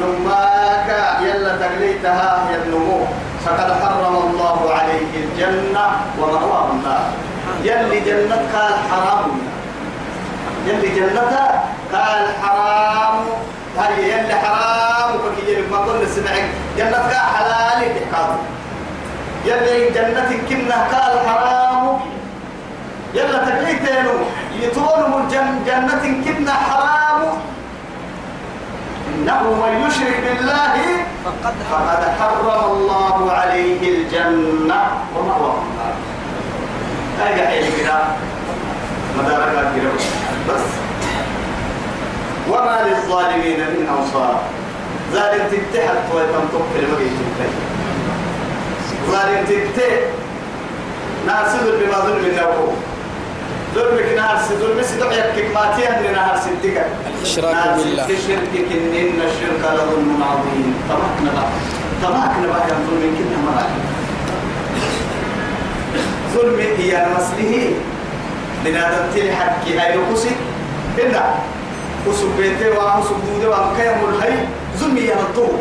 نماك. 0.00 0.88
يلا 1.22 1.56
تقليتها 1.56 2.30
هي 2.48 2.54
النمو 2.62 3.00
فقد 3.44 3.68
حرم 3.82 4.14
الله 4.16 4.58
عليه 4.74 5.12
الجنة 5.24 5.86
ومأواه 6.18 6.66
النار. 6.72 7.06
يلي 7.64 8.00
جنتك 8.00 8.54
الحرام 8.54 9.30
يلي 10.66 10.88
جنتها 10.88 11.64
قال 11.92 12.24
حرام. 12.42 13.16
هاي 13.78 13.98
يلي 14.12 14.34
حرام. 14.34 15.10
وكي 15.24 15.66
ما 15.70 15.78
قلنا 15.78 16.06
سمعك. 16.14 16.48
جنة 16.78 17.08
حلال 17.34 17.80
تحكام 17.96 18.30
يلي 19.44 19.90
جنة 19.90 20.30
كنا 20.48 20.78
قال 20.92 21.12
حرام. 21.28 21.84
يلا 23.14 23.38
تقليتينو 23.44 24.14
يتونم 24.62 25.12
الجنة 25.24 25.64
جنة 25.66 26.24
كنا 26.24 26.52
حرام. 26.52 27.22
إنه 29.08 29.42
من 29.42 29.86
يشرك 29.86 30.20
بالله 30.24 30.74
فقد 31.24 31.54
حرم 32.20 32.72
الله 32.72 33.32
عليه 33.32 33.80
الجنة. 33.92 34.80
ومأواه 35.16 35.62
النار 35.62 35.94
هاي 37.20 37.40
قاعد 37.40 37.64
كده. 37.80 37.98
مدارك 39.18 39.72
كده 39.76 39.90
بس. 40.48 40.66
وما 42.50 42.78
للظالمين 42.86 43.60
من 43.60 43.88
أنصار. 43.98 44.40
ظالم 45.12 45.44
تتحد 45.50 45.96
ويتم 46.14 46.44
تقتل 46.52 46.84
مجيء 46.92 47.12
ظالم 49.10 49.44
تتحد 49.44 50.02
ناس 51.26 51.56
بما 51.62 51.98
ظلم 51.98 52.24
النوم 52.24 52.76
ظلمك 53.74 54.08
نهار 54.16 54.38
ظلم 54.60 54.82
سدع 54.82 55.12
يكك 55.12 55.54
ما 55.54 55.72
تيهن 55.76 56.12
نهار 56.12 56.36
ستك. 56.44 56.86
الإشراك 57.18 57.76
بالله. 57.76 58.06
شركك 58.06 58.68
إن 58.72 59.20
الشرك 59.28 59.62
لظلم 59.74 60.22
عظيم. 60.30 60.74
طمعنا 60.88 61.30
بقى 61.36 61.48
طمعنا 62.02 62.46
بقى 62.46 62.68
يا 62.68 62.74
ظلم 62.86 63.04
كنا 63.18 63.38
مرأي 63.46 63.72
ظلم 66.34 66.58
هي 66.78 67.06
مسله 67.16 67.72
بنادم 68.64 69.04
تلي 69.14 69.32
حكي 69.36 69.78
هاي 69.78 69.96
نقصي. 69.96 70.30
إلا. 70.98 71.22
وسب 72.06 72.28
بيته 72.38 72.98
وسب 72.98 73.16
دوده 73.26 73.50
وكيم 73.50 73.98
الهي 74.08 74.38
ظلم 74.78 74.96
هي 74.96 75.12
نطوه 75.14 75.58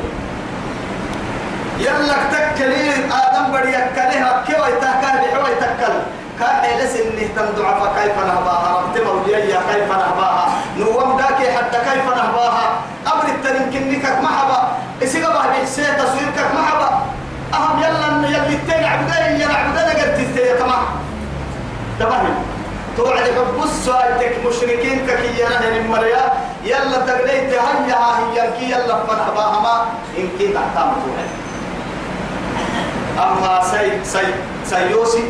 يلا 1.80 2.18
تكلي 2.32 2.90
آدم 3.12 3.52
بدي 3.54 3.70
يكله 3.70 4.44
كيف 4.48 4.58
يتكل 4.58 5.18
بحوا 5.22 5.50
يتكل 5.50 5.94
كان 6.40 6.80
لس 6.80 6.96
إنه 6.96 7.28
تندع 7.36 7.80
فكيف 7.80 8.18
نهباها؟ 8.18 8.82
ربت 8.82 9.02
موليا 9.08 9.60
كيف 9.72 9.90
نهباها؟ 9.92 10.46
نوم 10.78 11.18
داكي 11.18 11.52
حتى 11.58 11.78
كيف 11.78 12.06
نهباها؟ 12.06 12.66
أمر 13.14 13.26
الترين 13.26 13.72
كنك 13.74 14.06
محبا 14.24 14.60
إسيقا 15.04 15.30
بها 15.34 15.48
بحسين 15.48 15.86
تصويرك 15.98 16.38
محبا 16.56 16.90
أهم 17.54 17.80
يلا 17.80 18.28
يلي 18.28 18.56
التين 18.56 18.84
عبدين 18.84 19.42
يلا 19.42 19.54
عبدين 19.54 20.02
قد 20.02 20.18
تستيا 20.18 20.56
تمام؟ 22.00 22.36
توعد 22.98 23.24
حب 23.24 23.64
السؤالك 23.64 24.38
مشركين 24.46 25.08
كي 25.08 25.42
يلا 25.42 25.78
المريا 25.78 26.34
يلا 26.64 26.98
تقليت 27.08 27.54
هيا 27.54 28.00
هيا 28.18 28.46
كي 28.60 28.72
يلا 28.72 28.96
فرحباها 29.06 29.60
ما. 29.62 29.86
إن 30.18 30.30
كي 30.38 30.48
تحتام 30.54 30.94
توعد. 31.04 31.30
أما 33.18 33.62
سي 33.72 34.04
سي 34.04 34.34
سيوسي 34.66 35.24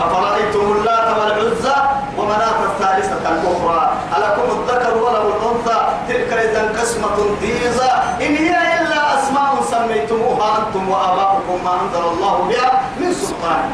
أفرأيتم 0.00 0.72
اللات 0.72 1.18
والعزى 1.18 1.76
ومناة 2.18 2.58
الثالثة 2.64 3.22
الأخرى؟ 3.30 3.92
ألكم 4.16 4.60
الذكر 4.60 4.96
وله 4.98 5.22
الأنثى؟ 5.22 5.78
تلك 6.08 6.32
إذا 6.32 6.80
قسمة 6.80 7.16
ضيزى. 7.40 7.90
إن 8.26 8.36
هي 8.36 8.80
إلا 8.80 9.18
أسماء 9.18 9.62
سميتموها 9.70 10.58
أنتم 10.58 10.88
وآباؤكم 10.88 11.64
ما 11.64 11.72
أنزل 11.82 12.08
الله 12.08 12.48
بها 12.48 12.80
من 13.00 13.14
سلطان. 13.14 13.70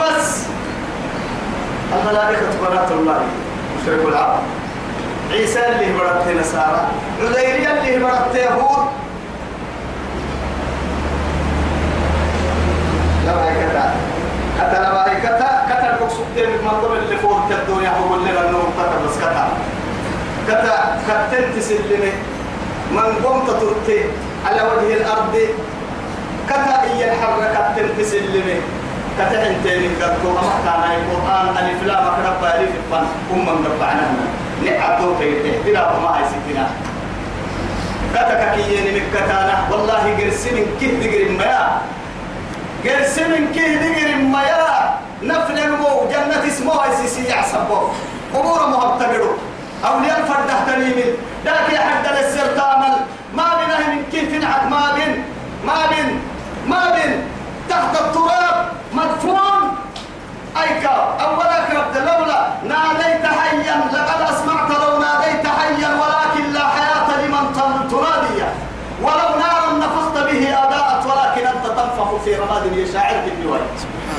بس. 0.00 0.42
الملائكة 1.92 2.68
بنات 2.68 2.92
الله. 2.92 3.20
مشرك 3.82 4.08
العرب. 4.08 4.42
عيسى 5.30 5.66
اللي 5.66 5.98
برت 5.98 6.26
نصارى 6.40 6.86
عزير 7.22 7.70
اللي 7.70 8.04
برت 8.04 8.34
يهود. 8.34 8.86
لا 13.26 13.32
كتا 13.32 13.80
حتى 13.80 14.13
لا 14.72 15.14
كتا 15.24 15.50
كتا 15.68 15.96
المقصود 15.96 16.26
من 16.36 16.68
قبل 16.68 16.96
اللي 16.98 17.16
فوق 17.16 17.40
الدنيا 17.50 17.90
هو 17.90 18.14
اللي 18.14 18.32
لأنه 18.32 18.58
كتا 18.78 18.96
بس 19.06 19.16
كتا. 19.18 19.48
كتا 20.48 20.76
كتنت 21.08 21.58
سلمي 21.62 22.12
من 22.92 23.08
قمت 23.24 23.50
ترتي 23.60 24.00
على 24.46 24.60
وجه 24.62 24.94
الأرض 25.00 25.34
كتا 26.48 26.82
هي 26.82 27.12
الحركة 27.12 27.74
تنت 27.76 28.06
سلمي 28.06 28.56
كتا 29.18 29.38
انت 29.48 29.66
من 29.66 29.92
قدكو 30.02 30.28
اما 30.30 30.56
كان 30.64 30.82
القران 31.00 31.48
ألف 31.64 31.82
لا 31.86 31.96
مكرب 32.04 32.44
ألف 32.44 32.70
فن 32.90 33.04
ام 33.32 33.38
من 33.46 33.66
ربعنا 33.70 34.06
نعبدو 34.64 35.14
كي 35.18 35.52
بلا 35.66 35.98
ما 36.02 36.18
هي 36.18 36.24
ستنا 36.32 36.66
كتا 38.14 38.54
كيين 38.54 39.02
مكتانا 39.02 39.54
والله 39.70 40.02
قرسين 40.18 40.66
كيف 40.80 40.92
دقر 41.02 41.30
ما 41.38 41.80
قرس 42.84 43.18
من 43.18 43.52
كيه 43.54 43.76
دقر 43.76 44.14
ما 44.16 44.42
يا 44.42 44.94
نفل 45.22 45.58
المو 45.58 46.08
جنة 46.10 46.46
اسمه 46.48 46.96
سيسي 46.96 47.24
يعصبه 47.24 47.80
قبور 48.34 48.66
مهبتقروا 48.66 49.36
أولياء 49.84 50.20
الفرده 50.20 50.54
تنيمين 50.66 51.14
ذاك 51.44 51.72
يا 51.72 51.78
حد 51.80 52.06
للسر 52.16 52.46
تعمل 52.56 52.94
ما 53.34 53.48
بينه 53.58 53.78
من 53.94 54.02
كيف 54.12 54.42
نعك 54.42 54.64
ما 54.70 54.92
بين 54.94 55.24
ما 55.66 55.86
بين 55.90 56.20
ما 56.68 56.90
بين 56.94 57.22
تحت 57.68 58.00
التراب 58.00 58.68
مدفون. 58.92 59.76
أيكا 60.62 61.16
أولك 61.20 61.68
رب 61.74 61.94
لولا 61.96 62.48
ناديت 62.68 63.24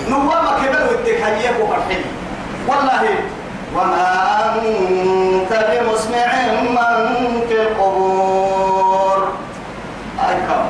نوامك 0.09 0.57
كبر 0.65 0.87
ودك 0.91 1.23
وفرحين 1.61 2.03
والله 2.67 3.03
وما 3.75 4.05
أنت 4.45 5.51
بمسمع 5.51 6.27
من 6.51 7.41
في 7.49 7.61
القبور. 7.61 9.27
أيكم 10.29 10.65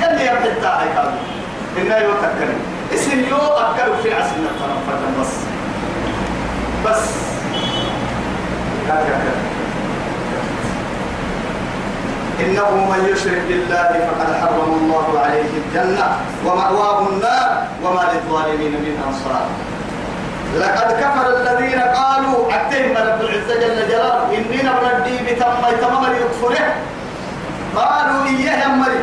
يلي 0.00 0.26
يبدأ 0.26 0.80
أيكم 0.80 1.10
إنه 1.78 1.96
يتكلم 1.96 2.58
اسم 2.94 3.20
يو 3.30 3.36
أكلوا 3.36 3.96
في 4.02 4.14
عسل 4.14 4.36
الطرف 4.36 5.20
بس. 5.20 5.34
بس. 6.86 7.10
هكذا 8.88 9.32
إنه 12.40 12.70
من 12.90 13.00
يشرك 13.12 13.42
بالله 13.48 13.90
فقد 14.08 14.30
حرم 14.40 14.70
الله 14.80 15.20
عليه 15.24 15.50
الجنة 15.62 16.06
ومأواه 16.46 17.08
النار 17.08 17.66
وما 17.84 18.02
للظالمين 18.12 18.72
من 18.72 18.94
أنصار. 19.06 19.46
لقد 20.56 20.92
كفر 20.92 21.26
الذين 21.36 21.80
قالوا 21.80 22.48
أتهم 22.48 22.96
رب 22.96 23.20
العزة 23.20 23.54
جل 23.60 23.88
جلاله 23.88 24.24
إننا 24.34 24.72
بردي 24.80 25.16
بتم 25.18 25.62
تمام 25.80 26.04
يكفره 26.16 26.74
قالوا 27.76 28.24
إياه 28.26 28.68
مري 28.68 29.02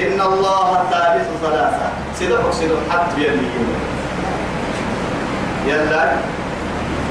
إن 0.00 0.20
الله 0.20 0.84
ثالث 0.90 1.28
ثلاثة. 1.42 1.88
سيدك 2.18 2.52
سيدك 2.52 2.76
حتى 2.90 3.16
بيمين 3.16 3.68
يلا. 5.66 6.12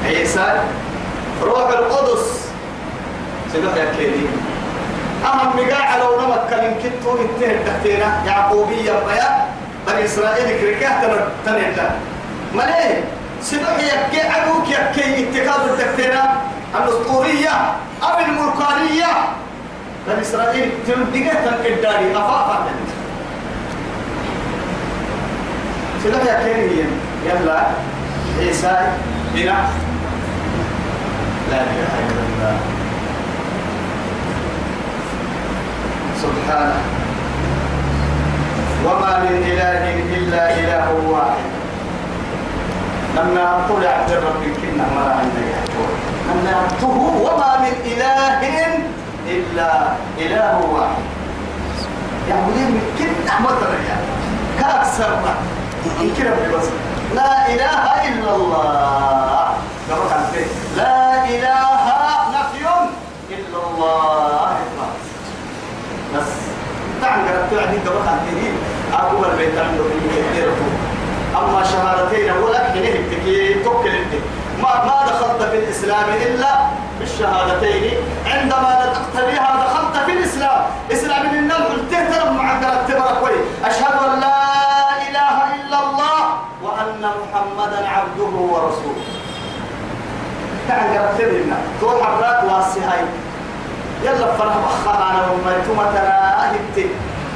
عيسى. 0.04 0.60
روح 1.42 1.68
القدس. 1.68 2.48
سيدك 3.52 3.76
يا 3.76 3.92
كيدي. 3.96 4.49
أهم 5.24 5.56
مقاع 5.56 5.96
لو 5.96 6.20
نمك 6.20 6.40
كلم 6.50 6.74
كتو 6.84 7.18
انتهى 7.18 7.54
الدكتينة 7.56 8.22
يعقوبية 8.26 8.92
بيا 8.92 9.46
بني 9.86 10.04
إسرائيل 10.04 10.60
كريكاه 10.60 11.00
تنهد 11.46 11.90
مليه 12.54 13.04
سبح 13.42 13.78
يكي 13.78 14.20
عدوك 14.28 14.68
يكي 14.68 15.28
اتكاد 15.28 15.60
الدكتينة 15.70 16.22
الأسطورية 16.78 17.50
أو 18.02 18.18
الملكانية 18.18 19.06
بني 20.08 20.20
إسرائيل 20.20 20.70
تندقى 20.86 21.30
تنقداري 21.44 22.12
أفاقا 22.12 22.66
سبح 26.04 26.46
يكي 26.46 26.84
يلا. 27.26 27.66
عيسى 28.38 28.76
بنا 29.34 29.56
لا 31.50 31.60
إله 31.60 31.92
إلا 32.08 32.22
الله. 32.28 32.79
سبحانه. 36.22 36.80
وما 38.84 39.12
من 39.24 39.36
إله 39.50 39.82
إلا 40.16 40.42
إله 40.60 40.86
واحد. 41.08 41.48
لما 43.16 43.46
طلع 43.68 43.94
رب 44.26 44.42
كنا 44.60 44.84
مرة 44.94 45.12
عندنا 45.20 45.58
لما 46.28 46.54
وما 47.24 47.50
من 47.60 47.74
إله 47.84 48.40
إلا 49.28 49.72
إله 50.18 50.54
واحد. 50.72 51.04
يعني 52.28 52.46
من 52.46 52.80
كنا 52.98 53.34
مطر 53.40 53.72
يعني 53.88 54.08
كأكثر 54.60 55.10
يمكن 56.00 56.24
بس 56.54 56.66
لا 57.14 57.48
إله 57.48 57.82
إلا 58.08 58.30
الله. 58.36 59.48
لا 60.76 61.24
إله 61.24 61.70
الله. 63.68 64.50
بس 64.78 64.79
تعال 67.00 67.20
قرأت 67.28 67.66
عندي 67.66 67.78
قبل 67.78 67.98
خمسين 68.06 68.54
أقول 68.92 69.24
البيت 69.30 69.58
عنده 69.58 69.84
في 69.84 69.98
كثير 70.08 70.48
أما 71.36 71.64
شهادتين 71.64 72.26
لك 72.52 72.64
حينه 72.72 73.08
تكي 73.10 73.64
توكل 73.64 73.90
ما 74.62 74.84
ما 74.84 75.06
دخلت 75.06 75.42
في 75.50 75.58
الإسلام 75.58 76.04
إلا 76.26 76.52
بالشهادتين. 77.00 77.94
عندما 78.26 78.70
نطقت 78.86 79.24
بها 79.26 79.66
دخلت 79.66 80.04
في 80.06 80.12
الإسلام. 80.12 80.62
إسلام 80.92 81.32
من 81.32 81.38
النبي 81.38 81.54
قلت 81.54 81.90
ترى 81.90 82.30
معك 82.30 82.62
تبرك 82.88 83.34
أشهد 83.64 83.94
أن 84.08 84.20
لا 84.20 84.42
إله 85.08 85.36
إلا 85.54 85.78
الله 85.78 86.20
وأن 86.62 87.02
محمدا 87.20 87.88
عبده 87.88 88.34
ورسوله. 88.52 89.06
تعال 90.68 90.98
قرأت 90.98 91.20
لنا 91.20 91.56
تروح 91.80 92.08
الرات 92.08 92.44
واسهاي. 92.44 93.04
يلا 94.04 94.36
فرح 94.36 94.54
بخها 94.56 95.10
أنا 95.10 95.20
وما 95.32 95.84
ترى 95.94 96.20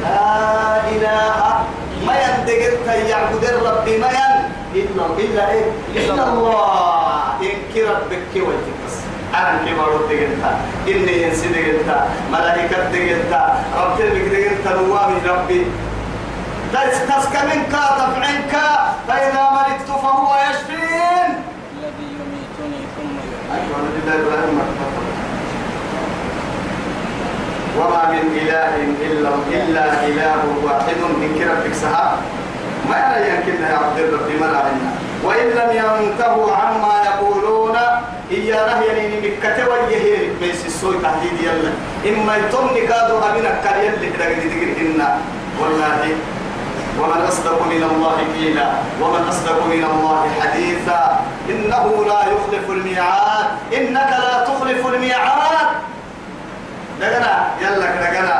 لا 0.02 0.88
إله. 0.88 1.64
ما 2.06 2.14
يندقر 2.24 2.98
يعبد 3.08 3.44
ربي 3.66 3.98
ما 3.98 4.08
ين. 4.10 4.34
إلا 4.74 5.04
إلا 5.18 5.50
إيه؟ 5.50 5.66
إلا 5.96 6.22
الله. 6.28 7.40
إنك 7.42 7.74
ربك 7.76 8.32
وجهك. 8.36 8.78
بس 8.86 8.96
أنا 9.34 9.64
كي 9.64 9.74
مرود 9.74 10.08
دقنتا 10.08 10.50
إني 10.88 11.22
ينسي 11.22 11.48
دقنتا 11.48 12.08
ملائكة 12.32 12.76
دقنتا 12.92 13.42
رب 13.78 13.98
تلك 13.98 14.26
دقنتا 14.34 14.70
نوامي 14.80 15.18
ربي. 15.28 15.66
تسكى 17.08 17.40
منك 17.50 17.72
تفعنك 17.72 18.54
فإذا 19.08 19.42
مرضت 19.56 19.88
فهو 20.02 20.30
يشفين. 20.50 21.28
الذي 21.74 22.06
يميتني 22.18 22.80
ثم 22.94 23.12
يحيين 23.22 23.52
أيها 23.56 23.78
الذين 23.82 24.08
إبراهيم 24.20 24.58
وما 27.78 28.02
من 28.14 28.24
إله 28.42 28.74
إلا 29.06 29.30
إلا 29.50 29.84
إله 30.08 30.40
واحد 30.64 31.00
من 31.20 31.30
كربك 31.38 31.74
سها 31.74 32.16
ما 32.88 33.16
يمكن 33.18 33.62
يا 33.62 33.76
عبد 33.82 33.98
الرب 33.98 34.28
ملاعنا 34.40 34.88
وإن 35.24 35.46
لم 35.58 35.70
ينتهوا 35.80 36.52
عما 36.56 36.94
يقولون 37.04 37.76
إيا 38.30 38.60
نهي 38.66 39.20
مكة 39.24 39.58
ويهي. 39.68 40.30
بيس 40.40 40.66
السوي 40.66 40.96
تحديد 41.02 41.36
يلا. 41.42 41.72
إما 42.08 42.36
يتم 42.36 42.66
نكادو 42.76 43.18
أمين 43.18 43.46
أكار 43.46 43.76
يلي 43.84 44.08
كده 44.12 44.24
قد 44.24 44.76
إنا 44.80 45.18
والله 45.60 46.02
ومن 47.00 47.20
أصدق 47.28 47.58
من 47.72 47.82
الله 47.90 48.16
قيلا. 48.36 48.68
ومن 49.02 49.22
أصدق 49.28 49.58
من 49.66 49.84
الله 49.92 50.22
حديثا. 50.40 51.20
إنه 51.50 52.04
لا 52.06 52.20
يخلف 52.32 52.70
الميعاد. 52.70 53.46
إنك 53.76 54.10
لا 54.24 54.34
تخلف 54.48 54.86
الميعاد. 54.86 55.63
دقنا 57.00 57.32
يلا 57.60 57.86
دقنا 58.04 58.36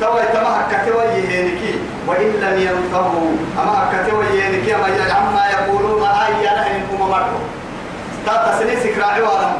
توي 0.00 0.22
تما 0.34 0.62
كتوي 0.72 1.04
هينكي 1.28 1.74
وإن 2.06 2.30
لم 2.42 2.56
ينتهوا 2.58 3.30
أما 3.62 3.80
كتوي 3.92 4.26
هينكي 4.42 4.74
أما 4.74 4.86
عما 5.14 5.42
يقولون 5.50 6.02
أي 6.02 6.44
نهي 6.44 6.80
هم 6.90 7.00
مروا 7.10 7.42
تاتا 8.26 8.58
سني 8.58 8.76
سكراعي 8.76 9.22
وأنا. 9.22 9.50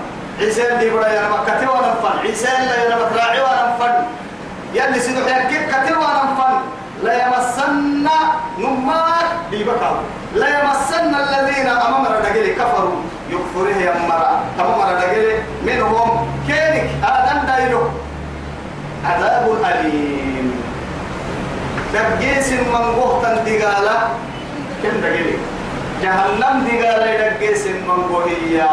عيسى 0.41 0.63
دي 0.81 0.91
بڑا 0.91 1.07
يا 1.07 1.29
مكتي 1.29 1.67
وأنا 1.67 1.95
فن. 2.03 2.19
عيسى 2.27 2.47
لا 2.47 2.77
يا 2.91 2.97
مكراعي 2.97 3.41
وأنا 3.41 3.77
فن. 3.79 3.95
يلي 4.75 5.01
سيدو 5.01 5.27
حيكي 5.27 5.67
كتي 5.67 5.93
وأنا 5.93 6.35
فن. 6.39 6.55
لا 7.03 7.27
يمسن 7.27 8.09
نمار 8.59 9.27
دي 9.51 9.65
بكاو. 9.65 9.95
لا 10.35 10.49
يمسن 10.49 11.15
الذين 11.15 11.69
أمام 11.69 12.07
ردقلي 12.07 12.55
كفروا. 12.55 13.03
يكفره 13.31 13.77
يمرا 13.81 14.41
تمام 14.59 14.81
ردقلي 14.81 15.43
منهم 15.67 16.29
كينك 16.47 16.91
آدم 17.05 17.47
دايلو 17.47 17.83
عذاب 19.05 19.47
أليم 19.65 20.63
دقيس 21.93 22.53
من 22.53 22.75
قهتا 23.01 23.35
دقالة 23.45 23.99
كم 24.83 25.01
دقيلي 25.03 25.37
جهنم 26.03 26.65
دقالة 26.67 27.29
دقيس 27.29 27.67
من 27.67 27.99
قهية 28.13 28.71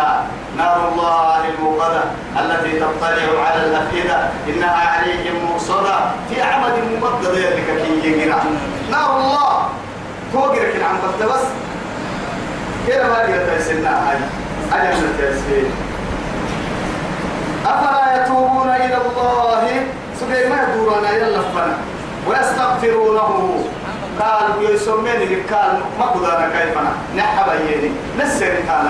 نار 0.58 0.90
الله 0.92 1.42
الموقدة 1.50 2.04
التي 2.40 2.80
تطلع 2.80 3.44
على 3.48 3.66
الأفئدة 3.66 4.20
إنها 4.50 4.76
عليهم 4.76 5.36
مؤصدة 5.52 5.96
في 6.30 6.42
عمد 6.42 6.74
ممدد 6.92 7.38
يلك 7.38 7.68
كي 7.82 8.10
يقرأ 8.10 8.44
نار 8.92 9.18
الله 9.20 9.70
توقرك 10.34 10.76
عن 10.84 11.28
بس 11.28 11.46
كيف 12.88 13.06
ما 13.06 13.24
يتسنى 13.24 13.88
هاي 13.88 14.18
أجل 14.74 15.08
تسفين 15.18 15.72
أفلا 17.66 18.24
يتوبون 18.24 18.70
إلى 18.70 18.98
الله 18.98 19.64
سبحانه 20.20 20.50
ما 20.50 20.64
يدورون 20.74 21.06
إلى 21.06 21.28
اللفنا 21.28 21.78
ويستغفرونه 22.30 23.66
قال 24.20 24.74
يسميني 24.74 25.36
قال 25.52 25.80
ما 26.00 26.06
قدرنا 26.06 26.50
كيفنا؟ 26.50 26.92
نحب 27.18 27.48
يني 27.70 27.92
نسر 28.20 28.46
كان 28.68 28.86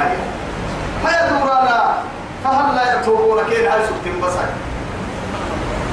ما 1.03 1.09
يدورون 1.09 1.69
فهل 2.43 2.75
لا 2.75 2.99
يتوبون 2.99 3.43
كين 3.49 3.67
هاي 3.67 3.79
سبتين 3.87 4.21
بسك 4.21 4.49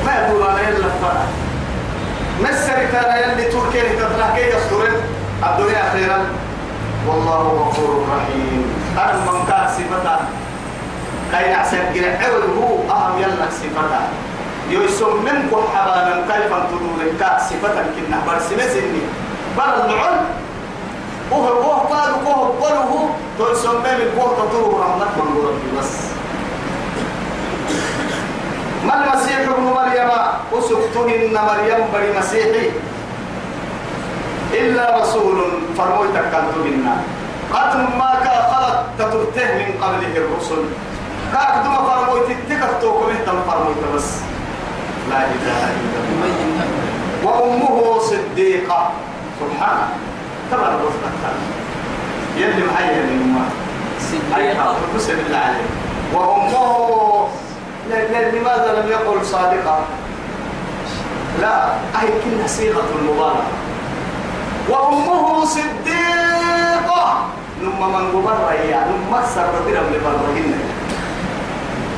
ما 0.07 0.12
يدورون 0.18 0.55
إلى 0.55 0.76
اللفنا 0.76 1.24
نسر 2.42 2.78
كان 2.92 3.30
يلي 3.30 3.44
تركين 3.44 3.99
تطلع 3.99 4.34
كي 4.34 4.49
يصدرين. 4.49 5.01
الدنيا 5.42 5.82
خيرا. 5.92 6.18
والله 7.09 7.42
غفور 7.68 8.07
رحيم. 8.11 8.74
أنا 8.99 9.12
من 9.12 9.47
كان 9.49 9.68
صفتا 9.68 10.20
كاين 11.32 11.53
أحسن 11.55 11.78
كنا 11.94 12.26
هو 12.26 12.90
أهم 12.90 13.18
يلا 13.22 13.51
صفتا 13.51 14.01
يسم 14.71 15.23
من 15.25 15.49
كل 15.51 15.64
حبانا 15.75 16.27
كيف 16.29 16.51
تدور 16.51 17.01
كا 17.21 17.39
صفتا 17.39 17.83
كنا 17.95 18.19
برسمة 18.27 18.67
سني 18.75 19.03
بر 19.57 19.75
العل 19.85 20.19
وهو 21.31 21.49
هو 21.62 21.73
قال 21.73 22.11
وهو 22.25 22.45
قاله 22.62 23.11
تسم 23.39 23.75
من 23.83 24.09
كل 24.17 24.31
تطور 24.39 24.81
رحمة 24.81 25.14
من 25.17 25.37
ربي 25.47 25.79
بس. 25.79 25.93
ما 28.87 28.95
المسيح 29.05 29.39
ابن 29.39 29.62
مريم؟ 29.62 30.11
أسقطهن 30.59 31.35
مريم 31.35 31.83
بري 31.93 32.19
مسيحي 32.19 32.71
إلا 34.53 35.01
رسول 35.01 35.37
فرموت 35.79 36.14
كنت 36.14 36.55
منا 36.64 36.97
قد 37.53 37.77
ما 37.99 38.11
كان 38.25 38.43
خلق 38.53 38.77
تترته 38.99 39.49
من 39.59 39.71
قبله 39.83 40.14
الرسل. 40.17 40.62
كاك 41.33 41.55
دوما 41.64 41.81
فرموت 41.89 42.29
تكتوكم 42.51 43.11
اهتم 43.11 43.39
فرموت 43.51 43.81
بس. 43.95 44.09
لا 45.11 45.21
إله 45.35 45.63
إلا 45.83 45.99
الله. 46.07 46.69
وأمه 47.25 47.99
صديقة. 47.99 48.91
سبحانه 49.41 49.89
تبع 50.51 50.69
الرسل 50.69 51.05
يلي 52.37 52.63
معي 52.67 52.95
من 53.07 53.19
أمه 53.23 53.47
صديقة. 54.01 54.55
حافظ 54.55 55.07
بالله 55.11 55.39
عليه. 55.39 55.69
وأمه 56.15 57.29
لماذا 58.33 58.71
لم 58.81 58.87
يقل 58.91 59.19
صادقة؟ 59.27 59.79
لا 61.41 61.57
أي 62.01 62.09
كلها 62.25 62.47
صيغة 62.47 62.89
المبالغة 62.99 63.47
وأمه 64.69 65.45
صديقة. 65.45 67.07
نما 67.63 67.87
من 67.89 68.05
قبر 68.13 68.53
يا 68.69 68.81
نما 68.85 69.21
سر 69.35 69.53
بدر 69.67 69.81
من 69.81 70.01
برهن 70.05 70.53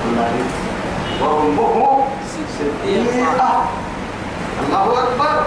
الله 0.07 0.33
وأمه 1.21 2.05
صديقة 2.59 3.07
صديقة 3.11 3.65
الله 4.63 5.03
أكبر. 5.03 5.43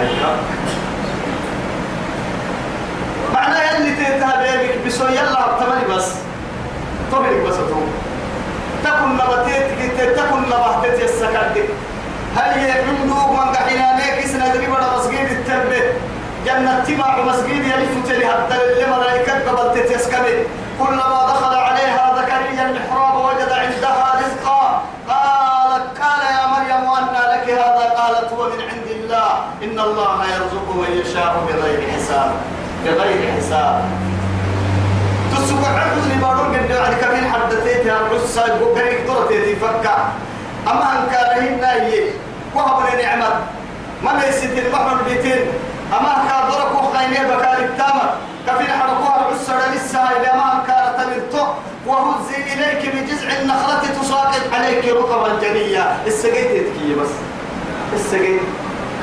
أيوة. 0.00 0.36
معنى 3.34 3.58
يلي 3.66 3.92
تتابعك 4.04 4.78
بسو 4.86 5.04
يلا 5.06 5.42
تمني 5.60 5.96
بس. 5.96 6.08
تمني 7.12 7.40
بس 7.46 7.56
تو 7.56 7.80
تكن 8.84 9.10
نبتيت 9.16 10.00
تكن 10.16 10.40
نبهتت 10.46 11.02
السكرت 11.02 11.56
هل 12.36 12.50
يعمدوا 12.68 13.26
من 13.32 13.48
قحنا 13.54 13.96
ليك 13.98 14.26
سنة 14.26 14.54
بڑا 14.72 14.98
مسجد 14.98 15.28
التربة؟ 15.30 15.82
جنة 16.46 16.84
تبع 16.86 17.24
مسجد 17.24 17.64
يلف 17.70 17.92
تلي 18.08 18.26
حتى 18.26 18.54
الملائكة 18.82 19.50
قبل 19.50 19.74
تتسكبه 19.74 20.46
كلما 20.78 21.26
دخل 21.30 21.54
عليها 21.54 22.04
زكريا 22.18 22.62
المحراب 22.70 23.16
وجد 23.24 23.52
عندها 23.52 24.06
رزقا 24.20 24.82
قالت 25.08 25.86
قال 26.02 26.22
يا 26.34 26.46
مريم 26.46 26.84
أنى 26.98 27.22
لك 27.32 27.46
هذا 27.50 27.84
قالت 27.98 28.21
هو 28.32 28.48
من 28.48 28.60
عند 28.70 28.88
الله. 28.96 29.28
إن 29.64 29.78
الله 29.80 30.24
يرزق 30.24 30.66
من 30.74 30.90
يشاء 31.00 31.32
بغير 31.48 31.80
حساب. 31.90 32.30
بغير 32.84 33.32
حساب. 33.36 33.84
تسوق 35.32 35.64
عبد 35.68 35.98
اللي 36.02 36.14
بارون 36.24 36.56
قد 36.56 36.70
يعني 36.70 36.96
كمين 36.96 37.32
حدثيت 37.32 37.86
يا 37.86 37.96
العسى 38.00 38.44
وقريك 38.62 39.00
درتي 39.06 39.54
تفكر 39.54 39.98
أما 40.70 40.86
أن 40.92 41.02
كان 41.12 41.30
هنا 41.46 41.72
هي 41.72 42.04
وهب 42.54 42.98
نعمة. 43.02 43.30
ما 44.04 44.12
بيسد 44.12 44.58
البحر 44.58 44.96
البيتين 45.00 45.46
أما 45.92 46.10
أن 46.16 46.28
كان 46.28 46.42
وخيني 46.76 47.28
بكار 47.30 47.58
التامر. 47.58 48.08
كفين 48.46 48.66
حرقوها 48.66 49.28
العسى 49.28 49.76
لسه 49.76 50.00
إلى 50.10 50.30
ما 50.38 50.52
أن 50.52 50.60
كان 50.66 50.84
تمرتو 50.98 51.46
وهزي 51.86 52.36
إليك 52.52 52.94
بجذع 52.94 53.40
النخلة 53.40 53.80
تساقط 54.02 54.44
عليك 54.54 54.84
رطبا 54.88 55.40
جنيا 55.42 55.96
السقيت 56.06 56.50
يتكي 56.50 56.94
بس. 56.94 57.31
السقيت 57.94 58.40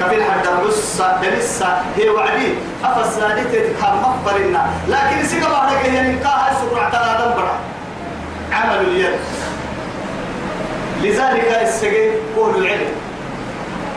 كفين 0.01 0.23
حتى 0.23 0.49
بس 0.67 1.01
دلسة 1.21 1.81
هي 1.97 2.09
وعدي. 2.09 2.53
أفسادتك 2.83 3.75
هم 3.81 4.01
مفرنا 4.01 4.69
لكن 4.87 5.27
سيقا 5.27 5.49
بعد 5.51 5.85
كده 5.85 6.01
نقاها 6.01 6.57
سرعة 6.61 6.89
الآدم 6.89 7.35
برا 7.35 7.59
عمل 8.51 8.81
اليد. 8.87 9.19
لذلك 11.03 11.59
السقيت 11.61 12.13
قول 12.37 12.55
العلم. 12.55 12.91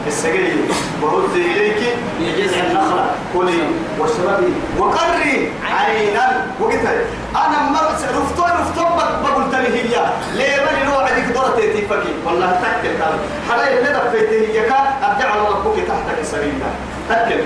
السقيل 0.06 0.56
وهز 1.02 1.34
إليك 1.36 1.80
بجذع 2.20 2.60
النخلة. 2.66 3.06
كلي 3.34 3.58
واشربي. 3.98 4.52
وقري 4.78 5.52
عينا. 5.72 6.46
وقتها 6.60 6.92
أنا 7.36 7.70
مرة 7.70 7.98
رفتو 8.18 8.42
رفتو 8.42 8.84
بقول 9.22 9.50
تلي 9.52 9.68
هي 9.78 9.94
ليه 10.34 10.56
من 10.64 10.86
لو 10.86 10.98
عندك 10.98 11.32
دورة 11.34 11.56
تيفكي 11.56 12.12
والله 12.26 12.50
تكل 12.50 12.98
كلام 12.98 13.18
حلا 13.50 13.78
اللي 13.78 13.90
دفيته 13.98 14.52
هي 14.52 14.68
كا 14.68 14.78
أرجع 15.02 15.30
على 15.30 15.40
ربك 15.48 15.76
تحتك 15.88 16.22
سرينا 16.22 16.70
تكل. 17.08 17.40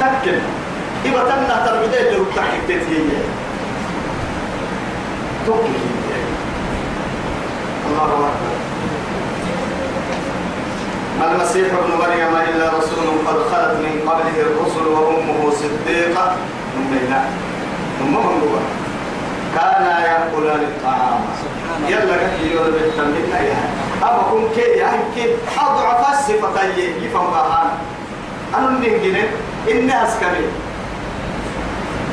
تكل. 0.00 0.38
إذا 1.04 1.20
تمنع 1.30 1.66
تربية 1.66 2.00
اللي 2.00 2.24
تحت 2.36 2.70
هي 2.70 3.04
توكل 5.46 5.74
الله 7.86 8.04
أكبر. 8.04 8.20
ما 8.20 8.49
المسيح 11.22 11.66
ابن 11.74 11.90
مريم 11.98 12.36
إلا 12.48 12.68
رسول 12.78 13.06
قد 13.26 13.38
خلت 13.52 13.76
من 13.84 14.08
قبله 14.08 14.36
الرسل 14.40 14.86
وأمه 14.86 15.50
صديقة 15.50 16.36
أمنا 16.76 17.24
أمهم 18.00 18.40
هو. 18.40 18.56
كانا 19.54 20.06
يأكلان 20.06 20.60
الطعام. 20.60 21.20
يلا 21.88 22.16
كي 22.16 22.54
يقول 22.54 22.70
بالتنبيه 22.72 23.34
يا 23.34 23.56
أبا 24.02 24.22
كن 24.30 24.42
كي 24.54 24.60
يا 24.78 24.90
كي 25.14 25.34
أضعف 25.58 26.10
الصفة 26.12 26.62
يفهم 27.02 27.26
بهان 27.30 27.68
أنا 28.54 28.78
نيجي 28.80 29.22
إني 29.70 30.04
أسكبي. 30.04 30.44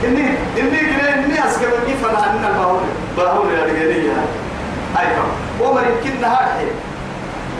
إني 0.05 0.25
إني 0.59 0.79
كنا 0.79 1.13
إني 1.13 1.47
أسكبي. 1.47 1.91
يفهم 1.91 2.15
أن 2.15 2.45
الباهون 2.45 2.81
باهون 3.17 3.47
يا 3.53 3.63
رجالي 3.63 4.11
أيوة. 4.99 5.25
ومن 5.61 5.83
يمكن 5.83 6.23
هذا 6.25 6.61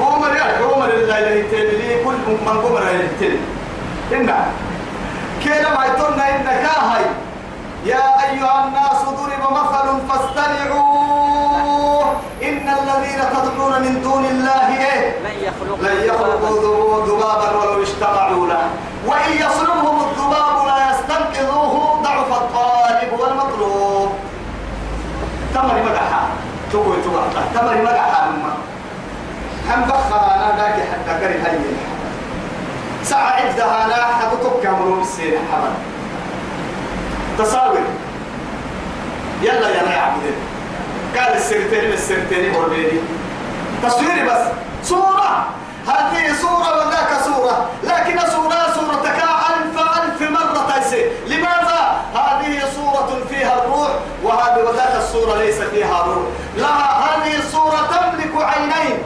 عمر 0.01 0.31
يا 0.35 0.43
عمر 0.63 0.89
الله 0.89 1.17
يهتني 1.17 2.03
كل 2.03 2.17
من 2.27 2.55
عمر 2.65 2.81
يهتني 2.81 3.39
إننا 4.13 4.39
كنا 5.43 5.69
ما 5.77 5.83
يتونا 5.85 6.25
إنك 6.35 6.65
هاي. 6.79 7.05
يا 7.85 8.05
أيها 8.29 8.55
الناس 8.65 8.99
ضرب 9.17 9.43
مثل 9.57 9.87
فاستمعوا. 10.09 12.03
إن 12.43 12.65
الذين 12.79 13.21
تدعون 13.33 13.73
من 13.81 13.93
دون 14.03 14.25
الله 14.25 14.67
إيه؟ 14.85 15.01
لن 15.81 15.97
يخلقوا 16.05 17.05
ذبابا 17.07 17.47
ولو 17.57 17.83
اجتمعوا 17.83 18.47
له. 18.47 18.63
وإن 19.07 19.31
يصلبهم 19.31 19.97
الذباب 20.09 20.55
لا 20.67 20.77
يستنقذوه 20.91 21.73
ضعف 22.03 22.29
الطالب 22.41 23.11
والمطلوب. 23.19 24.09
تمر 25.53 25.77
مدحا 25.89 26.21
تقول 26.71 26.97
تقول 27.03 27.21
تمر 27.55 27.75
مدحا 27.81 28.16
هم 29.69 29.81
بخر 29.81 30.33
أنا 30.35 30.53
ذاك 30.57 30.73
حتى 30.73 31.19
كره 31.19 31.49
هاي 31.49 31.59
ساعة 33.03 33.31
عدها 33.31 33.85
أنا 33.85 33.95
حتطب 33.95 34.63
كامرو 34.63 34.95
بالسين 34.95 35.33
حمد 35.51 35.73
تصاور 37.39 37.79
يلا 39.41 39.69
يا 39.69 39.83
نعبد 39.83 40.33
قال 41.17 41.37
السرتين 41.37 41.93
السرتين 41.93 42.55
هربيني 42.55 42.99
تصويري 43.83 44.23
بس. 44.25 44.47
صورة. 44.83 45.45
هذه 45.87 46.33
صورة 46.41 46.77
وذاك 46.77 47.21
صورة. 47.25 47.69
لكن 47.83 48.19
صورة 48.19 48.73
صورتك 48.75 49.19
ألف 49.49 49.79
ألف 49.79 50.31
مرة 50.31 50.71
تيسي 50.73 51.05
لماذا؟ 51.27 52.01
هذه 52.15 52.59
صورة 52.75 53.09
فيها 53.29 53.53
الروح 53.63 53.89
وهذه 54.23 54.63
وذاك 54.63 54.95
الصورة 54.97 55.37
ليس 55.37 55.61
فيها 55.61 56.01
روح. 56.05 56.23
لها 56.57 57.05
هذه 57.05 57.37
الصورة 57.37 57.77
تملك 57.77 58.43
عينين. 58.43 58.97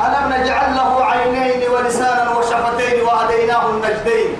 ألم 0.00 0.32
نجعل 0.42 0.74
له 0.76 1.04
عينين 1.04 1.70
ولسانا 1.70 2.30
وشفتين 2.30 3.02
وهديناه 3.02 3.70
النجدين؟ 3.70 4.36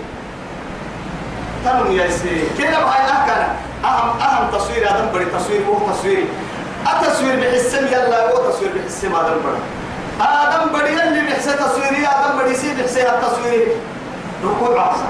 تنم 1.64 1.92
يا 1.92 2.10
سيدي 2.10 2.46
كده 2.58 2.78
بهاي 2.84 3.04
أكنا 3.06 3.48
أهم 3.84 4.20
أهم 4.20 4.50
تصوير 4.50 4.88
هذا 4.90 5.10
بري 5.14 5.24
تصوير 5.24 5.62
هو 5.68 5.92
تصوير. 5.92 6.24
التصوير 6.92 7.36
بحسن 7.40 7.86
يلا 7.86 8.30
هو 8.30 8.50
تصوير 8.50 8.70
بحسن 8.76 9.08
دم 9.08 9.42
بري 9.44 9.58
آدم 10.20 10.72
بدي 10.72 11.02
اللي 11.02 11.20
بحس 11.30 11.44
تصويري 11.44 12.06
آدم 12.06 12.38
بدي 12.42 12.54
سي 12.54 12.74
بحس 12.74 12.96
التصوير 12.96 13.68
ركوع 14.44 14.80
عصا 14.80 15.08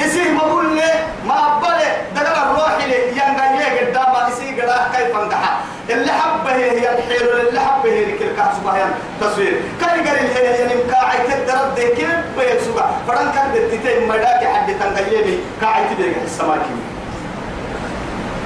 إسي 0.00 0.32
مقول 0.32 0.76
لي 0.76 0.92
ما 1.26 1.56
أبالي 1.56 1.90
دقل 2.14 2.50
الروح 2.50 2.84
لي 2.86 3.08
ينقل 3.16 3.86
قدام 3.90 4.14
إسي 4.32 4.60
قدا 4.60 4.88
كيف 4.96 5.16
انقحا 5.16 5.60
اللي 5.90 6.12
حبه 6.12 6.54
هي 6.54 6.98
الحيل 6.98 7.28
اللي 7.48 7.60
حبه 7.60 7.90
هي 7.92 8.04
كل 8.18 8.24
كاسبها 8.36 8.76
هي 8.76 8.84
تصوير 9.20 9.60
كان 9.80 9.90
قال 9.90 10.18
هي 10.36 10.44
يعني 10.44 10.74
كاعي 10.90 11.18
تدرد 11.26 11.74
ده 11.76 11.82
كيف 11.82 12.10
بيسوق 12.38 12.82
فران 13.08 13.32
كان 13.32 13.52
دتيتين 13.54 14.08
مداك 14.08 14.44
حد 14.54 14.74
تنقيني 14.80 15.38
كاعي 15.60 15.84
تبيك 15.94 16.16
السماكين 16.24 16.80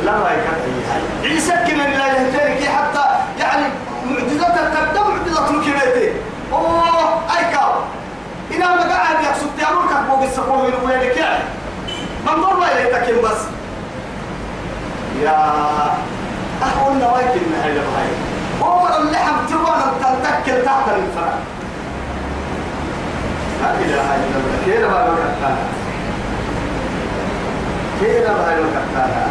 لا 0.04 0.12
ما 0.12 0.30
يكاد 0.30 1.32
عيسى 1.32 1.52
كنا 1.52 1.82
لا 1.82 2.06
يهترك 2.06 2.68
حتى 2.68 3.04
يعني 3.40 3.64
معجزتك 4.10 4.76
قد 4.76 4.98
معجزة 4.98 5.52
لكبيتي 5.52 6.12
أوه 6.52 7.20
أي 7.38 7.44
إنا 8.56 8.74
ما 8.76 8.82
قاعد 8.94 9.24
يقصد 9.24 9.46
تعمل 9.60 9.76
كبوك 9.90 10.22
السقوه 10.28 10.62
من 10.62 10.72
وينك 10.88 11.16
يعني؟ 11.16 11.44
منظور 12.26 12.56
ما 12.56 12.66
يلتكن 12.70 13.22
بس؟ 13.22 13.38
يا 15.22 15.38
أقول 16.62 16.96
نوايك 16.98 17.26
إن 17.26 17.52
هاي 17.62 17.72
هاي 17.72 18.08
هو 18.62 18.88
اللحم 19.00 19.34
تبغى 19.50 19.74
تنتكل 20.00 20.64
تحت 20.64 20.88
الفرع 20.88 21.34
لا 23.62 23.70
إله 23.70 24.06
إلا 24.16 24.36
الله. 24.36 24.58
كيف 24.64 24.80
ما 24.90 25.00
يوكلتها 25.06 25.56
كيف 28.00 28.28
ما 28.30 28.52
يوكلتها 28.56 29.26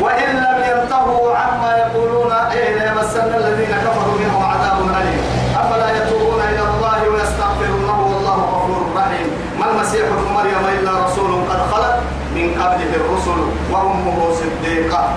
وإن 0.00 0.36
لم 0.36 0.58
ينتهوا 0.70 1.36
عما 1.36 1.76
يقولون 1.76 2.32
إيه 2.32 2.74
ليمسن 2.78 3.34
الذين 3.34 3.76
كفروا 3.76 4.18
منهم 4.18 4.42
عذاب 4.44 4.78
أليم 4.80 5.20
أفلا 5.60 5.96
يتوبون 5.96 6.40
إلى 6.40 6.60
الله 6.60 7.08
ويستغفرونه 7.08 8.00
والله 8.06 8.34
غفور 8.36 8.86
رحيم 8.96 9.26
ما 9.60 9.66
المسيح 9.82 10.06
ابن 10.06 10.32
مريم 10.34 10.78
إلا 10.78 11.04
رسول 11.04 11.30
قد 11.50 11.60
خلت 11.72 11.96
من 12.34 12.62
قبله 12.62 12.92
الرسل 12.96 13.38
وأمه 13.72 14.34
صديقة. 14.34 15.08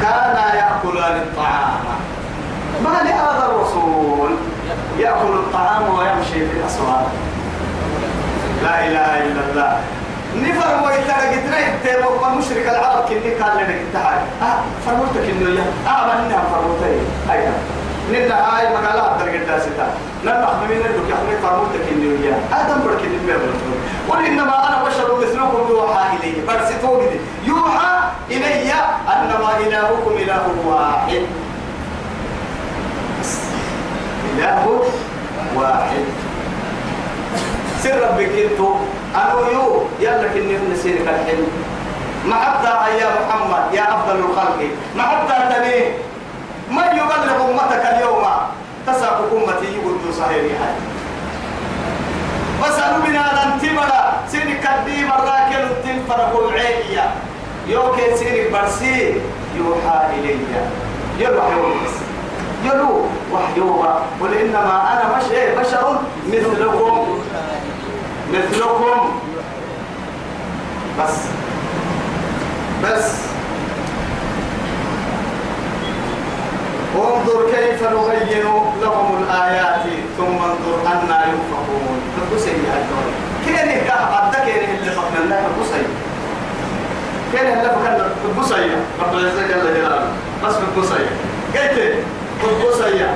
كانا 0.00 0.54
يأكلان 0.54 1.16
الطعام. 1.16 1.78
ما 2.84 2.96
لهذا 3.04 3.50
الرسول 3.50 4.30
يأكل 4.98 5.32
الطعام 5.34 5.82
ويمشي 5.82 6.48
في 6.48 6.56
الأسواق؟ 6.60 7.10
لا 8.62 8.86
إله 8.86 9.26
إلا 9.26 9.40
الله. 9.50 9.80
نفر 10.36 10.86
ويترى 10.86 11.26
قتنا 11.36 11.58
يتبع 11.58 12.28
مشرك 12.28 12.68
العرب 12.68 13.04
كني 13.08 13.30
كان 13.30 13.56
لنا 13.56 14.18
آه 14.42 14.58
فرموتك 14.86 15.30
إنه 15.30 15.60
يا 15.60 15.64
آه 15.86 16.06
ما 16.06 16.24
ننا 16.24 16.42
فرموتي 16.52 16.98
ننا 18.12 18.36
هاي 18.48 18.64
مقالات 18.74 19.20
درجة 19.20 19.44
داستا 19.44 19.86
ننا 20.24 20.48
من 20.62 20.70
اللي 20.72 21.10
يحمل 21.12 21.38
فرموتك 21.42 21.84
إنه 21.92 22.26
يا 22.26 22.34
آدم 22.52 22.84
برك 22.84 23.02
إنه 23.04 23.20
بيبل 23.26 23.52
قل 24.08 24.26
إنما 24.26 24.68
أنا 24.68 24.84
بشر 24.84 25.20
مثلكم 25.20 25.62
يوحى 25.70 26.16
إلي. 26.16 26.46
برس 26.46 26.70
توجد 26.82 27.20
يوحى 27.44 27.90
إلي 28.30 28.72
أنما 29.12 29.50
إلهكم 29.60 30.12
إله 30.22 30.44
واحد. 30.66 31.22
إله 34.34 34.82
واحد. 35.56 36.04
سر 37.82 38.00
ربك 38.02 38.32
إنتو. 38.44 38.74
أنا 39.14 39.34
يو 39.52 39.82
يلا 40.00 40.28
كني 40.28 40.58
نسيرك 40.72 41.00
الحلم 41.00 41.48
ما 42.24 42.34
حتى 42.34 42.72
يا 43.00 43.08
محمد 43.20 43.74
يا 43.74 43.82
أفضل 43.94 44.16
الخلق. 44.18 44.60
ما 44.96 45.02
حتى 45.02 45.54
تني 45.54 45.76
من 46.70 46.88
يبلغ 46.92 47.50
أمتك 47.50 47.86
اليوم؟ 47.86 48.24
تساق 48.86 49.18
أمتي 49.32 49.72
يقول 49.76 50.14
صحيح. 50.18 50.58
بس 52.62 52.78
أنا 52.78 52.98
بنا 52.98 53.24
ننتبرا 53.46 54.12
سيني 54.30 54.54
كدي 54.54 55.04
مراكل 55.04 55.62
الدين 55.70 56.04
فرقوا 56.08 56.52
عينيا 56.52 57.10
يوكي 57.66 58.16
سيني 58.16 58.48
برسي 58.48 59.20
يوحى 59.56 60.06
إلي. 60.14 60.36
يروح 61.18 61.44
يوحى 61.56 61.78
يلو 62.64 63.00
وحيوها 63.32 64.00
قل 64.20 64.34
إنما 64.34 64.92
أنا 64.92 65.16
مش 65.18 65.30
إيه 65.32 65.58
بشر 65.58 65.98
مثلكم. 66.28 67.18
مثلكم. 68.32 69.20
بس. 70.98 71.14
بس. 72.84 73.12
انظر 77.02 77.50
كيف 77.50 77.82
نبين 77.82 78.44
لهم 78.82 79.22
الآيات 79.22 79.82
ثم 80.18 80.36
انظر 80.50 80.76
أنا 80.86 81.24
ينفقون. 81.26 82.00
فقسي 82.16 82.50
يا 82.50 82.74
الدول 82.80 83.08
كيف 83.44 83.76
يكاه 83.76 84.04
قدك 84.16 84.48
اللي 84.48 84.90
فقنا 84.90 85.18
الله 85.24 85.36
فقسي 85.36 85.82
كيف 87.32 87.42
اللي 87.42 87.70
فقنا؟ 87.70 88.08
فقسي 88.36 88.70
رب 89.00 89.14
العزة 89.18 89.42
جل 89.46 89.74
جلاله. 89.74 90.06
بس 90.44 90.54
فقسي 90.54 91.04
قلت 91.54 91.94
فقسي 92.42 93.06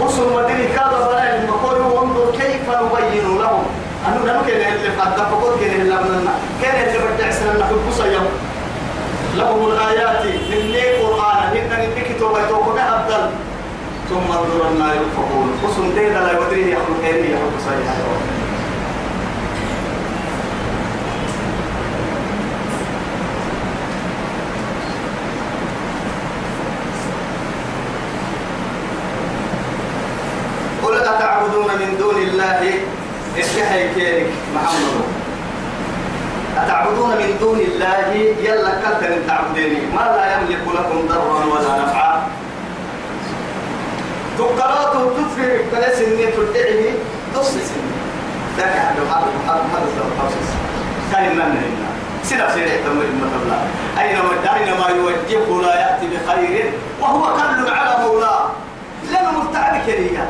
قصر 0.00 0.42
مديني 0.42 0.66
كذا 0.68 1.08
بلا 1.08 1.36
المقول 1.36 1.80
وانظر 1.80 2.30
كيف 2.32 2.68
نبين 2.68 3.38
لهم. 3.38 3.66
أنه 4.06 4.32
نمكن 4.32 4.52
اللي 4.52 4.88
قد 4.88 5.16
فقط 5.16 5.60
كان 5.60 5.80
اللي 5.80 5.94
من 5.94 6.28
كان 6.62 6.88
اللي 6.88 7.32
سنة 7.32 7.66
فقسي 7.86 8.18
لهم 9.36 9.68
الآيات. 9.68 10.24
من 10.24 10.72
لي 10.72 10.96
قرآن. 11.02 11.36
من 11.54 11.92
توبة 12.20 12.48
توبة 12.48 12.82
أبدل 12.82 13.30
ثم 14.08 14.32
انظر 14.32 14.70
ما 14.78 14.94
ينفقون. 14.94 15.48
قسم 15.64 15.94
دينا 15.94 16.18
لا 16.18 16.32
يدري 16.32 16.72
يخلق 16.72 17.00
كيني 17.02 17.28
يخلق 17.32 17.58
صحيح. 17.66 17.96
قل 30.84 30.94
أتعبدون 30.94 31.66
من 31.66 31.96
دون 31.98 32.16
الله؟ 32.16 32.74
إشهي 33.38 33.94
كيرك 33.94 34.30
محمد. 34.54 35.15
أتعبدون 36.56 37.10
من 37.10 37.36
دون 37.40 37.58
الله 37.58 38.12
يلا 38.42 38.70
كتر 38.80 39.12
تعبديني 39.28 39.80
ما 39.94 40.00
لا 40.16 40.24
يملك 40.34 40.62
لكم 40.74 41.08
ضرا 41.08 41.44
ولا 41.44 41.82
نفعا. 41.82 42.22
تقرات 44.38 44.92
تفرق 45.16 45.60
كلاس 45.70 45.98
إني 45.98 46.26
تدعي 46.26 46.94
نص 47.34 47.50
سنة 47.50 47.92
ذاك 48.58 48.78
عبد 48.78 48.98
الحق 49.02 49.26
حق 49.46 49.62
هذا 49.72 49.88
الحوسس 50.12 50.48
كان 51.12 51.36
من 51.36 51.40
هنا؟ 51.40 51.90
سنة 52.22 52.48
سنة 52.48 52.76
تمر 52.84 53.04
الله. 53.42 53.60
أينما 54.00 54.30
أينما 54.56 54.88
يوجهه 54.88 55.62
لا 55.62 55.74
يأتي 55.80 56.06
بخير 56.06 56.72
وهو 57.00 57.22
كل 57.36 57.70
على 57.74 58.04
مولاه. 58.04 58.46
لأنه 59.12 59.30
مستعد 59.40 59.80
كريه 59.86 60.28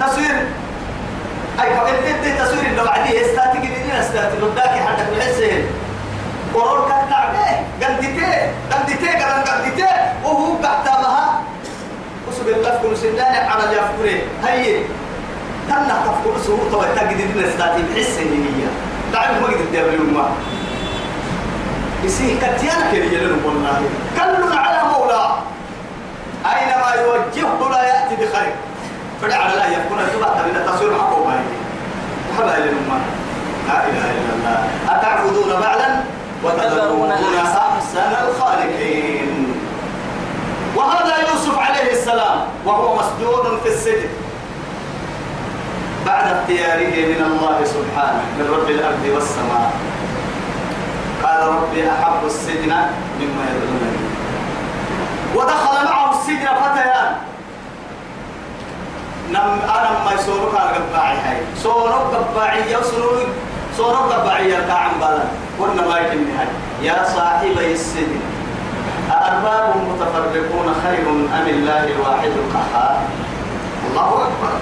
تصوير 0.00 0.46
أي 1.62 1.68
تدي 2.12 2.32
تصوير 2.32 2.66
إنه 2.70 2.82
بعديه 2.82 3.20
استاتي 3.20 3.58
جديدين 3.58 3.90
في 5.06 5.12
الحسين. 5.16 5.62
قرور 6.54 6.88
كان 6.88 7.08
نعمه 7.10 7.46
قدتي 7.82 8.50
قدتي 8.72 9.08
قرن 9.08 9.40
قدتي 9.42 9.86
وهو 10.24 10.54
قحتمها 10.56 11.40
وسب 12.28 12.48
الله 12.48 12.78
كل 12.82 12.96
سنان 12.96 13.46
على 13.48 13.62
جافكري 13.74 14.22
هي 14.44 14.82
تنا 15.68 15.94
تفكر 16.06 16.34
سهو 16.46 16.58
طبعا 16.72 16.86
تجديدين 16.96 17.44
استاتي 17.44 17.82
بحسين 17.82 18.30
هي 18.32 18.66
تعرف 19.12 19.40
ما 19.42 19.46
قد 19.46 19.54
تدبر 19.72 20.02
ما 20.14 20.28
يسيه 22.04 22.34
كتيانا 22.36 22.92
كده 22.92 23.04
يلون 23.04 23.40
والله. 23.44 23.82
كل 24.16 24.58
على 24.58 24.80
مولاه 24.92 25.38
أينما 26.46 26.90
يوجهه 27.02 27.70
لا 27.70 27.82
يأتي 27.82 28.14
بخير. 28.16 28.52
فدع 29.22 29.46
لا 29.46 29.66
يكون 29.66 29.98
تبع 30.14 30.28
من 30.46 30.56
التصوير 30.56 30.90
معقوم 30.98 31.30
هاي 31.30 31.38
حبا 32.38 32.56
إلى 32.56 32.64
الأمة 32.64 33.00
لا 33.68 33.76
إله 33.88 34.06
إلا 34.18 34.32
الله. 34.36 34.58
أتعبدون 34.94 35.60
بعلا 35.60 35.90
وتذرون 36.44 37.10
أحسن 37.10 38.12
الخالقين. 38.28 39.54
وهذا 40.76 41.14
يوسف 41.28 41.58
عليه 41.58 41.92
السلام 41.92 42.38
وهو 42.66 42.96
مسجون 42.96 43.60
في 43.62 43.68
السجن. 43.68 44.10
بعد 46.06 46.26
اختياره 46.26 46.94
من 47.12 47.20
الله 47.30 47.56
سبحانه 47.64 48.22
من 48.38 48.46
رب 48.54 48.68
الأرض 48.70 49.04
والسماء. 49.14 49.72
قال 51.22 51.40
ربي 51.48 51.90
أحب 51.90 52.26
السجن 52.26 52.72
مما 53.20 53.44
يدعونني. 53.50 54.04
ودخل 55.36 55.84
معه 55.84 56.10
السجن 56.10 56.48
فتيان. 56.62 57.10
نم 59.30 59.58
أنا 59.64 59.90
ما 60.04 60.12
يسورك 60.14 60.54
على 60.60 60.70
قباعي 60.76 61.16
هاي. 61.16 61.40
سورك 61.62 62.14
قباعي 62.14 62.72
يسورك 62.72 63.28
سورك 63.76 64.12
قباعي 64.12 64.50
يركع 64.50 64.74
عن 64.74 64.90
بالا 65.00 65.24
قلنا 65.60 65.88
ما 65.88 65.98
يكن 65.98 66.24
هاي. 66.38 66.46
يا 66.82 67.04
صاحبي 67.16 67.72
السجن 67.72 68.20
أأرباب 69.10 69.74
متفرقون 69.76 70.74
خير 70.84 71.10
أم 71.10 71.46
الله 71.48 71.84
الواحد 71.84 72.30
القهار؟ 72.42 72.96
الله 73.90 74.08
أكبر. 74.12 74.52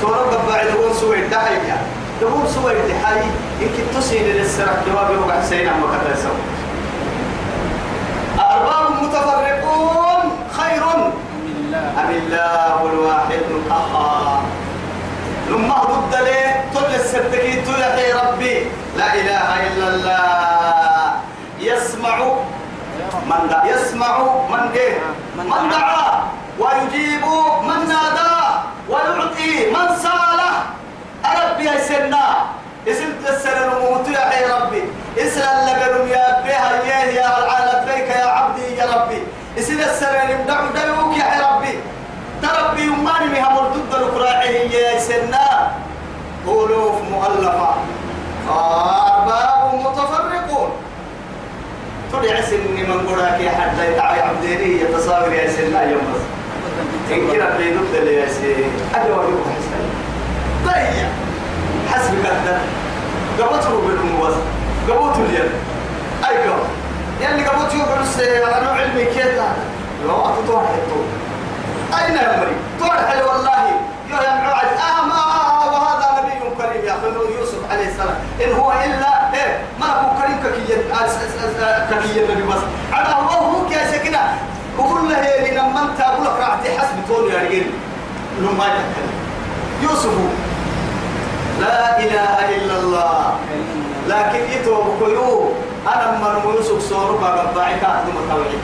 سورك 0.00 0.34
قباعي 0.34 0.68
تقول 0.72 0.94
سوى 0.94 1.18
الدحية 1.18 1.76
تقول 2.20 2.48
سوى 2.48 2.72
الدحية 2.72 3.30
إن 3.62 3.68
كنت 3.76 3.98
تسين 3.98 4.24
للسرق 4.24 4.84
جواب 4.86 5.10
يوقع 5.10 5.42
سينا 5.42 5.72
مكتل 5.76 6.18
سوى 6.22 6.40
أأرباب 8.38 9.02
متفرقون 9.02 10.30
خير 10.52 10.82
أم 12.00 12.10
الله 12.10 12.90
الواحد 12.92 13.42
القهار 13.50 14.42
لما 15.48 15.78
ضد 15.78 16.14
ليه 16.24 16.64
تل 16.74 16.94
السبتكي 16.94 17.62
تلحي 17.62 18.12
ربي 18.12 18.66
لا 18.96 19.14
إله 19.14 19.48
إلا 19.66 19.86
الله. 19.88 21.12
يسمع 21.60 22.16
من 23.30 23.48
دعا. 23.50 23.66
يسمع 23.66 24.18
من 24.50 24.70
إيه؟ 24.74 24.98
من 25.38 25.68
دعا. 25.70 26.24
ويجيب 26.58 27.24
من 27.62 27.88
نادى. 27.88 28.34
ويعطي 28.88 29.70
من 29.70 29.88
سأله. 30.02 30.54
أربي 31.24 31.64
يا 31.64 31.78
سنة 31.80 32.26
اسم 32.88 33.10
تسر 33.24 33.56
الموت 33.72 34.08
يا 34.08 34.20
حي 34.20 34.44
ربي. 34.44 34.82
اسأل 35.18 35.66
لقلم 35.66 36.08
يا 36.08 36.26
بها 36.44 36.70
يا 36.82 37.00
يا 37.18 37.30
لبيك 37.66 38.08
يا 38.10 38.26
عبدي 38.26 38.76
يا 38.78 38.86
ربي. 38.94 39.20
اسم 39.58 39.78
السر 39.78 40.14
يا 40.14 40.20
حي 40.20 40.34
ربي 40.34 40.78
تربي 42.76 42.86
يماني 42.86 43.28
بها 43.32 43.48
مردود 43.54 43.94
القراعي 43.94 44.72
يا 44.72 44.98
سنة. 44.98 45.70
ألوف 46.44 46.94
مؤلفة. 47.12 47.74
أرباب 48.48 49.74
متفرقون. 49.74 50.70
تدعي 52.12 52.42
سني 52.42 52.82
من 52.82 53.08
قراك 53.08 53.40
يا 53.40 53.50
حتى 53.50 53.92
يتعي 53.92 54.20
عبديني 54.20 54.80
يتصاور 54.80 55.32
يا 55.32 55.50
سنة 55.50 55.82
يوم. 55.82 56.02
بس 56.14 56.22
إن 57.12 57.26
كنا 57.26 57.56
بيدوك 57.56 57.84
دل 57.94 58.08
يا 58.08 58.28
سي 58.28 58.54
أجوا 58.94 59.22
يوم 59.22 59.44
حسن. 59.56 59.82
طيب. 60.66 61.08
حسب 61.92 62.22
كذا 62.22 62.60
قبطه 63.38 63.80
بالمواز 63.86 64.34
قبطه 64.88 65.20
اليد. 65.20 65.50
أي 66.28 66.48
قبط 66.48 66.66
يعني 67.22 67.46
قبطه 67.46 67.76
يقول 67.76 68.06
أنا 68.44 68.70
علمي 68.70 69.04
كذا 69.04 69.56
لو 70.06 70.14
أعطيته 70.14 70.58
حيطه 70.58 71.02
أين 71.94 72.14
يمري؟ 72.14 72.56
ترحل 72.80 73.22
والله. 73.22 73.62
يا 74.10 74.34
معاد 74.34 74.68
آما 74.98 75.22
وهذا 75.72 76.22
نبي 76.22 76.34
كريم 76.58 76.84
يا 76.84 76.92
أخي 76.92 77.08
يوسف 77.38 77.70
عليه 77.70 77.88
السلام. 77.88 78.16
إن 78.44 78.52
هو 78.52 78.72
إلا 78.72 79.34
إيه 79.34 79.60
ما 79.80 79.86
هو 79.86 80.22
كريم 80.22 80.36
ككي 80.44 80.72
ككي 81.90 82.24
النبي 82.24 82.42
بس. 82.42 82.62
على 82.92 83.06
الله 83.06 83.38
هو 83.38 83.66
كي 83.68 83.78
سكنة 83.92 84.38
وقول 84.78 85.08
له 85.08 85.50
لما 85.50 85.82
أنت 85.82 86.00
أقول 86.00 86.24
لك 86.24 86.36
راح 86.40 86.58
حسب 86.78 86.96
توني 87.08 87.34
يا 87.34 87.40
رجل. 87.40 87.66
لما 88.40 88.64
يوسف. 89.82 90.14
لا 91.60 91.98
إله 91.98 92.56
إلا 92.56 92.74
الله. 92.80 93.34
لكن 94.08 94.40
يتوب 94.52 94.86
كيو 94.98 95.52
أنا 95.94 96.10
من 96.10 96.54
يوسف 96.54 96.90
صورك 96.90 97.20
قبعك 97.24 97.84
أخدم 97.84 98.16
التوحيد 98.22 98.60